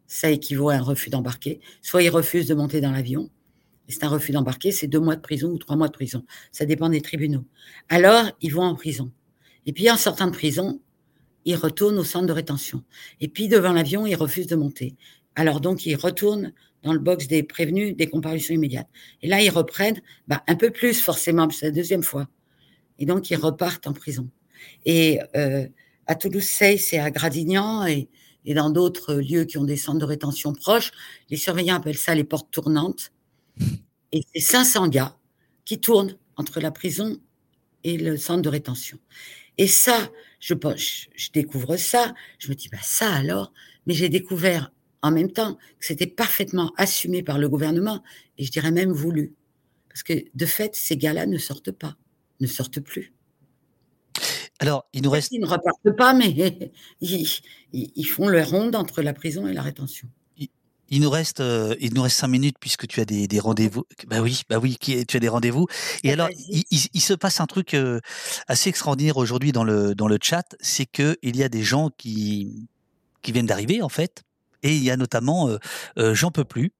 [0.06, 3.30] ça équivaut à un refus d'embarquer, soit ils refusent de monter dans l'avion.
[3.90, 6.24] C'est un refus d'embarquer, c'est deux mois de prison ou trois mois de prison.
[6.52, 7.44] Ça dépend des tribunaux.
[7.88, 9.10] Alors, ils vont en prison.
[9.64, 10.82] Et puis, en sortant de prison,
[11.44, 12.82] ils retournent au centre de rétention.
[13.20, 14.96] Et puis, devant l'avion, ils refusent de monter.
[15.34, 18.88] Alors, donc, ils retournent dans le box des prévenus des comparutions immédiates.
[19.22, 22.28] Et là, ils reprennent bah, un peu plus, forcément, c'est la deuxième fois.
[22.98, 24.28] Et donc, ils repartent en prison.
[24.84, 25.66] Et euh,
[26.06, 28.08] à Toulouse-Sey, c'est à Gradignan et,
[28.44, 30.92] et dans d'autres lieux qui ont des centres de rétention proches,
[31.30, 33.12] les surveillants appellent ça les portes tournantes.
[34.12, 35.16] Et c'est 500 gars
[35.64, 37.18] qui tournent entre la prison
[37.84, 38.98] et le centre de rétention.
[39.58, 40.10] Et ça,
[40.40, 40.54] je,
[41.14, 43.52] je découvre ça, je me dis, bah ça alors,
[43.86, 44.72] mais j'ai découvert
[45.02, 48.02] en même temps que c'était parfaitement assumé par le gouvernement,
[48.36, 49.34] et je dirais même voulu.
[49.88, 51.96] Parce que de fait, ces gars-là ne sortent pas
[52.40, 53.12] ne sortent plus.
[54.60, 55.30] Alors, il nous reste.
[55.32, 60.08] Ils ne repartent pas, mais ils, font le ronde entre la prison et la rétention.
[60.88, 63.84] Il, nous reste, euh, il nous reste cinq minutes puisque tu as des, rendez-vous.
[64.06, 65.66] Bah oui, bah oui, tu as des rendez-vous.
[66.02, 68.00] Et alors, il, se passe un truc euh,
[68.48, 71.90] assez extraordinaire aujourd'hui dans le dans le chat, c'est que il y a des gens
[71.96, 72.68] qui
[73.22, 74.22] qui viennent d'arriver en fait,
[74.62, 76.72] et il y a notamment euh, J'en peux plus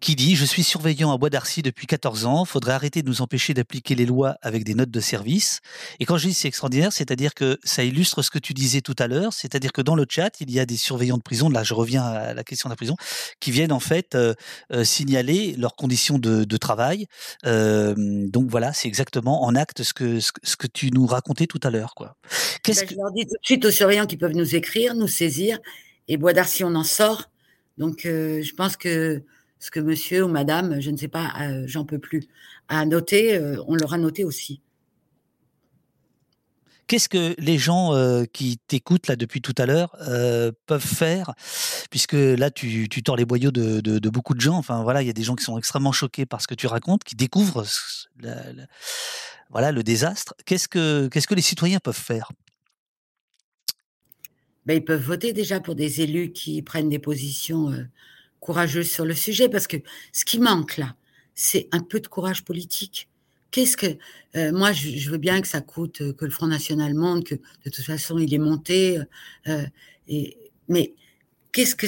[0.00, 3.22] qui dit Je suis surveillant à Bois d'Arcy depuis 14 ans, faudrait arrêter de nous
[3.22, 5.60] empêcher d'appliquer les lois avec des notes de service.
[6.00, 8.96] Et quand je dis c'est extraordinaire, c'est-à-dire que ça illustre ce que tu disais tout
[8.98, 11.62] à l'heure, c'est-à-dire que dans le chat, il y a des surveillants de prison, là
[11.62, 12.96] je reviens à la question de la prison,
[13.40, 14.34] qui viennent en fait euh,
[14.72, 17.06] euh, signaler leurs conditions de, de travail.
[17.46, 21.60] Euh, donc voilà, c'est exactement en acte ce que, ce, que tu nous racontais tout
[21.62, 21.94] à l'heure.
[21.94, 22.16] Quoi.
[22.62, 22.94] Qu'est-ce ben, que...
[22.94, 25.58] Je leur dis tout de suite aux surveillants qui peuvent nous écrire, nous saisir,
[26.08, 27.30] et Bois d'Arcy, on en sort.
[27.78, 29.22] Donc je pense que
[29.60, 32.26] ce que monsieur ou madame, je ne sais pas, euh, j'en peux plus,
[32.68, 34.60] a noté, euh, on leur a noté aussi.
[36.86, 41.34] Qu'est-ce que les gens euh, qui t'écoutent là depuis tout à l'heure euh, peuvent faire?
[41.88, 44.56] Puisque là, tu, tu tords les boyaux de, de, de, beaucoup de gens.
[44.56, 46.66] Enfin, voilà, il y a des gens qui sont extrêmement choqués par ce que tu
[46.66, 47.64] racontes, qui découvrent
[48.18, 48.66] la, la,
[49.50, 50.34] voilà, le désastre.
[50.46, 52.32] Qu'est-ce que, qu'est-ce que les citoyens peuvent faire?
[54.66, 57.84] Ben, Ils peuvent voter déjà pour des élus qui prennent des positions euh,
[58.40, 59.76] courageuses sur le sujet, parce que
[60.12, 60.96] ce qui manque là,
[61.34, 63.08] c'est un peu de courage politique.
[63.50, 63.98] Qu'est-ce que
[64.36, 67.34] euh, moi je, veux bien que ça coûte euh, que le Front National monte, que
[67.34, 68.98] de toute façon il est monté,
[69.48, 69.66] euh,
[70.06, 70.36] et,
[70.68, 70.94] mais
[71.52, 71.86] qu'est-ce que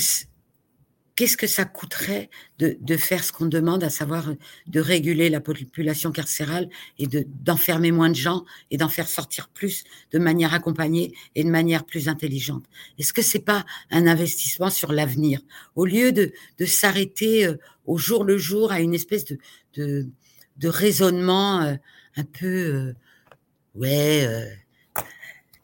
[1.16, 4.32] qu'est-ce que ça coûterait de, faire ce qu'on demande, à savoir
[4.66, 9.48] de réguler la population carcérale et de d'enfermer moins de gens et d'en faire sortir
[9.48, 12.64] plus de manière accompagnée et de manière plus intelligente?
[12.98, 15.40] Est-ce que c'est pas un investissement sur l'avenir?
[15.74, 16.32] Au lieu de,
[16.64, 17.48] s'arrêter
[17.86, 20.08] au jour le jour à une espèce de,
[20.56, 21.74] de raisonnement euh,
[22.16, 22.94] un peu euh,
[23.74, 24.46] ouais euh,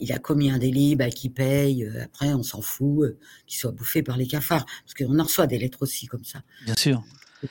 [0.01, 1.89] il a commis un délit, bah, qui paye.
[2.03, 4.67] après, on s'en fout, qu'il soit bouffé par les cafards.
[4.85, 6.43] Parce qu'on en reçoit des lettres aussi comme ça.
[6.65, 7.03] Bien sûr.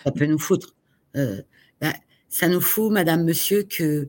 [0.04, 0.76] ça peut nous foutre.
[1.14, 1.94] Bah,
[2.30, 4.08] ça nous fout, madame, monsieur, que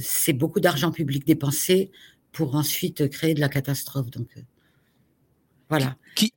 [0.00, 1.90] c'est beaucoup d'argent public dépensé
[2.32, 4.10] pour ensuite créer de la catastrophe.
[4.10, 4.28] Donc,
[5.68, 5.96] voilà.
[6.14, 6.32] Qui,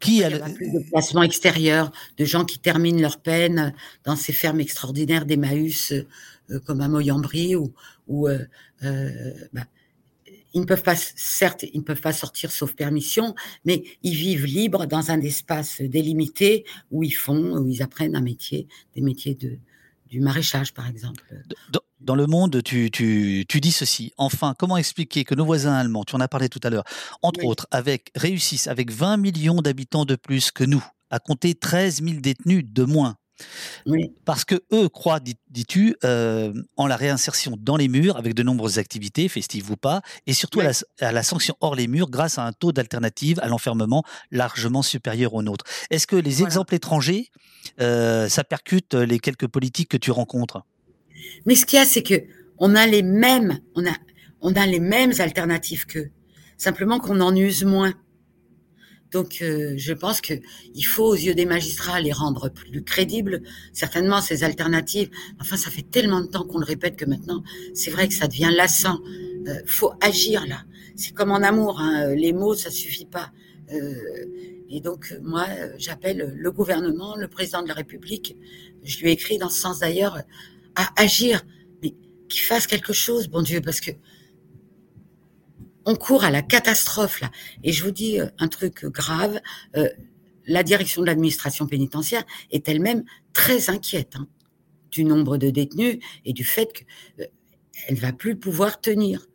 [0.00, 0.54] qui a, le...
[0.54, 5.92] plus de placements extérieurs, de gens qui terminent leur peine dans ces fermes extraordinaires d'Emmaüs,
[6.50, 7.72] euh, comme à Moyambry, ou,
[8.08, 8.44] ou euh,
[8.82, 9.64] euh, bah,
[10.54, 13.34] ils ne peuvent pas, certes, ils ne peuvent pas sortir sauf permission,
[13.64, 18.22] mais ils vivent libres dans un espace délimité où ils font, où ils apprennent un
[18.22, 19.58] métier, des métiers de,
[20.08, 21.22] du maraîchage, par exemple.
[22.00, 24.12] Dans, le monde, tu, tu, tu, dis ceci.
[24.16, 26.84] Enfin, comment expliquer que nos voisins allemands, tu en as parlé tout à l'heure,
[27.22, 32.02] entre autres, avec, réussissent avec 20 millions d'habitants de plus que nous, à compter 13
[32.02, 33.16] 000 détenus de moins?
[33.86, 34.12] Oui.
[34.24, 38.78] Parce que eux croient, dis-tu, euh, en la réinsertion dans les murs avec de nombreuses
[38.78, 40.66] activités, festives ou pas, et surtout oui.
[40.66, 44.02] à, la, à, la, sanction hors les murs grâce à un taux d'alternative à l'enfermement
[44.30, 45.64] largement supérieur au nôtre.
[45.90, 46.46] Est-ce que les voilà.
[46.46, 47.30] exemples étrangers,
[47.80, 50.62] euh, ça percute les quelques politiques que tu rencontres?
[51.46, 52.22] Mais ce qu'il y a, c'est que
[52.58, 53.94] on a les mêmes, on a,
[54.40, 56.10] on a les mêmes alternatives qu'eux,
[56.56, 57.94] simplement qu'on en use moins.
[59.12, 60.34] Donc, euh, je pense que
[60.74, 63.42] il faut, aux yeux des magistrats, les rendre plus crédibles.
[63.72, 65.10] Certainement, ces alternatives.
[65.40, 67.42] Enfin, ça fait tellement de temps qu'on le répète que maintenant,
[67.74, 68.98] c'est vrai que ça devient lassant.
[69.46, 70.64] Euh, faut agir là.
[70.96, 71.80] C'est comme en amour.
[71.80, 72.14] Hein.
[72.14, 73.32] Les mots, ça suffit pas.
[73.72, 73.94] Euh,
[74.68, 75.46] et donc, moi,
[75.78, 78.36] j'appelle le gouvernement, le président de la République.
[78.82, 80.18] Je lui ai écrit dans ce sens d'ailleurs
[80.74, 81.44] à agir,
[81.82, 81.94] mais
[82.28, 83.90] qu'il fasse quelque chose, bon Dieu, parce que
[85.88, 87.30] on court à la catastrophe là.
[87.64, 89.40] Et je vous dis un truc grave,
[89.74, 89.88] euh,
[90.46, 94.28] la direction de l'administration pénitentiaire est elle-même très inquiète hein,
[94.90, 97.26] du nombre de détenus et du fait qu'elle
[97.96, 99.26] euh, va plus pouvoir tenir,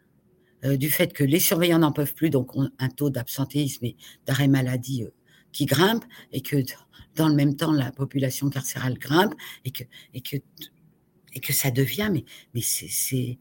[0.63, 3.95] euh, du fait que les surveillants n'en peuvent plus, donc on, un taux d'absentéisme et
[4.27, 5.05] d'arrêt maladie
[5.51, 6.57] qui grimpe, et que
[7.15, 9.33] dans le même temps la population carcérale grimpe,
[9.65, 13.39] et que ça devient, mais mais c'est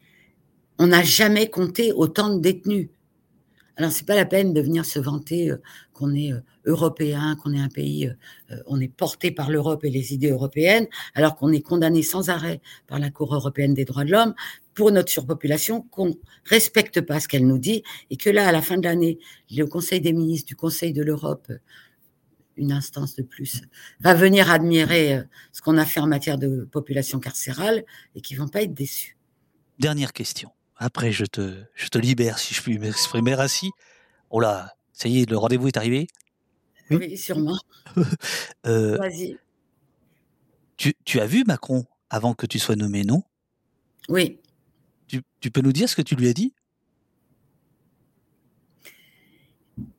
[0.78, 2.88] on n'a jamais compté autant de détenus.
[3.76, 5.56] Alors, c'est pas la peine de venir se vanter euh,
[5.94, 8.06] qu'on est euh, européen, qu'on est un pays,
[8.50, 12.28] euh, on est porté par l'Europe et les idées européennes, alors qu'on est condamné sans
[12.28, 14.34] arrêt par la Cour européenne des droits de l'homme
[14.74, 16.14] pour notre surpopulation, qu'on
[16.44, 19.18] respecte pas ce qu'elle nous dit, et que là, à la fin de l'année,
[19.50, 21.50] le Conseil des ministres du Conseil de l'Europe,
[22.56, 23.62] une instance de plus,
[24.00, 28.48] va venir admirer ce qu'on a fait en matière de population carcérale et qui vont
[28.48, 29.16] pas être déçus.
[29.78, 30.50] Dernière question.
[30.76, 33.70] Après, je te, je te libère, si je puis m'exprimer ainsi.
[34.30, 36.06] Oh là, ça y est, le rendez-vous est arrivé
[36.90, 37.58] Oui, sûrement.
[38.66, 39.36] euh, Vas-y.
[40.76, 43.22] Tu, tu, as vu Macron avant que tu sois nommé, non?
[44.08, 44.40] Oui.
[45.06, 46.54] Tu, tu, peux nous dire ce que tu lui as dit?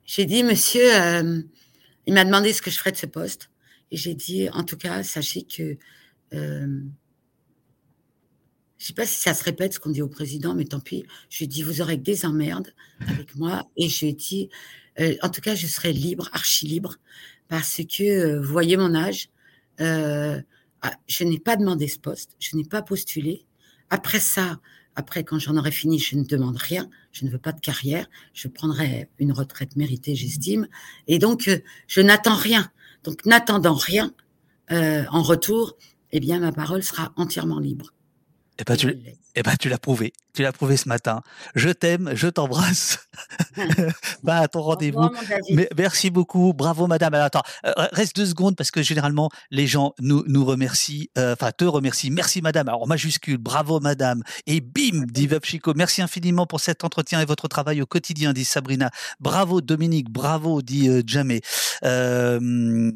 [0.06, 1.42] J'ai dit, monsieur, euh,
[2.06, 3.50] il m'a demandé ce que je ferais de ce poste.
[3.92, 5.78] Et j'ai dit, en tout cas, sachez que...
[6.34, 6.82] Euh,
[8.84, 11.06] je sais pas si ça se répète ce qu'on dit au président, mais tant pis.
[11.30, 12.74] Je lui ai dit, vous aurez que des emmerdes
[13.08, 13.66] avec moi.
[13.78, 14.50] Et je lui ai dit,
[15.00, 16.98] euh, en tout cas, je serai libre, archi libre,
[17.48, 19.30] parce que euh, vous voyez mon âge.
[19.80, 20.42] Euh,
[21.08, 23.46] je n'ai pas demandé ce poste, je n'ai pas postulé.
[23.90, 24.60] Après ça,
[24.98, 26.90] après, quand j'en aurai fini, je ne demande rien.
[27.14, 28.10] Je ne veux pas de carrière.
[28.34, 30.68] Je prendrai une retraite méritée, j'estime.
[31.08, 31.50] Et donc,
[31.88, 32.70] je n'attends rien.
[33.06, 34.14] Donc, n'attendant rien
[34.70, 35.78] en retour,
[36.12, 37.94] eh bien, ma parole sera entièrement libre.
[38.60, 38.96] Eh ben, tu,
[39.36, 40.14] Eh ben, tu l'as prouvé.
[40.34, 41.22] Tu l'as prouvé ce matin.
[41.54, 43.08] Je t'aime, je t'embrasse.
[44.24, 45.12] bah, à ton rendez-vous.
[45.78, 46.54] Merci beaucoup.
[46.54, 47.14] Bravo, madame.
[47.14, 51.34] Alors, attends, euh, reste deux secondes parce que généralement, les gens nous, nous remercient, euh,
[51.34, 52.10] enfin, te remercient.
[52.10, 52.68] Merci, madame.
[52.68, 54.24] Alors, majuscule, bravo, madame.
[54.48, 55.74] Et bim, dit Veuve Chico.
[55.76, 58.90] Merci infiniment pour cet entretien et votre travail au quotidien, dit Sabrina.
[59.20, 60.10] Bravo, Dominique.
[60.10, 61.42] Bravo, dit euh, Jamé.
[61.84, 62.90] Euh,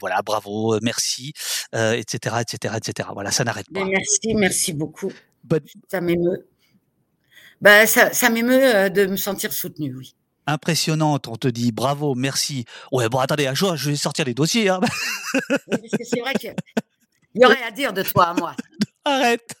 [0.00, 1.32] voilà, bravo, merci,
[1.72, 3.08] etc., etc., etc.
[3.12, 3.84] Voilà, ça n'arrête pas.
[3.84, 5.10] merci, merci beaucoup.
[5.88, 6.35] Ça m'émeut.
[7.60, 10.14] Bah, ça, ça m'émeut euh, de me sentir soutenue, oui.
[10.46, 12.66] Impressionnante, on te dit bravo, merci.
[12.92, 14.68] Ouais, bon, attendez, jour, je vais sortir les dossiers.
[14.68, 14.80] Hein.
[15.68, 16.54] parce que c'est vrai qu'il
[17.34, 18.54] y aurait à dire de toi à moi.
[19.04, 19.54] Arrête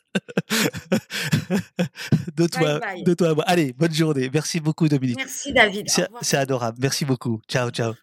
[2.36, 3.44] de toi, de toi à moi.
[3.46, 4.30] Allez, bonne journée.
[4.32, 5.16] Merci beaucoup, Dominique.
[5.16, 5.88] Merci, David.
[6.22, 6.78] C'est adorable.
[6.80, 7.40] Merci beaucoup.
[7.48, 7.94] Ciao, ciao.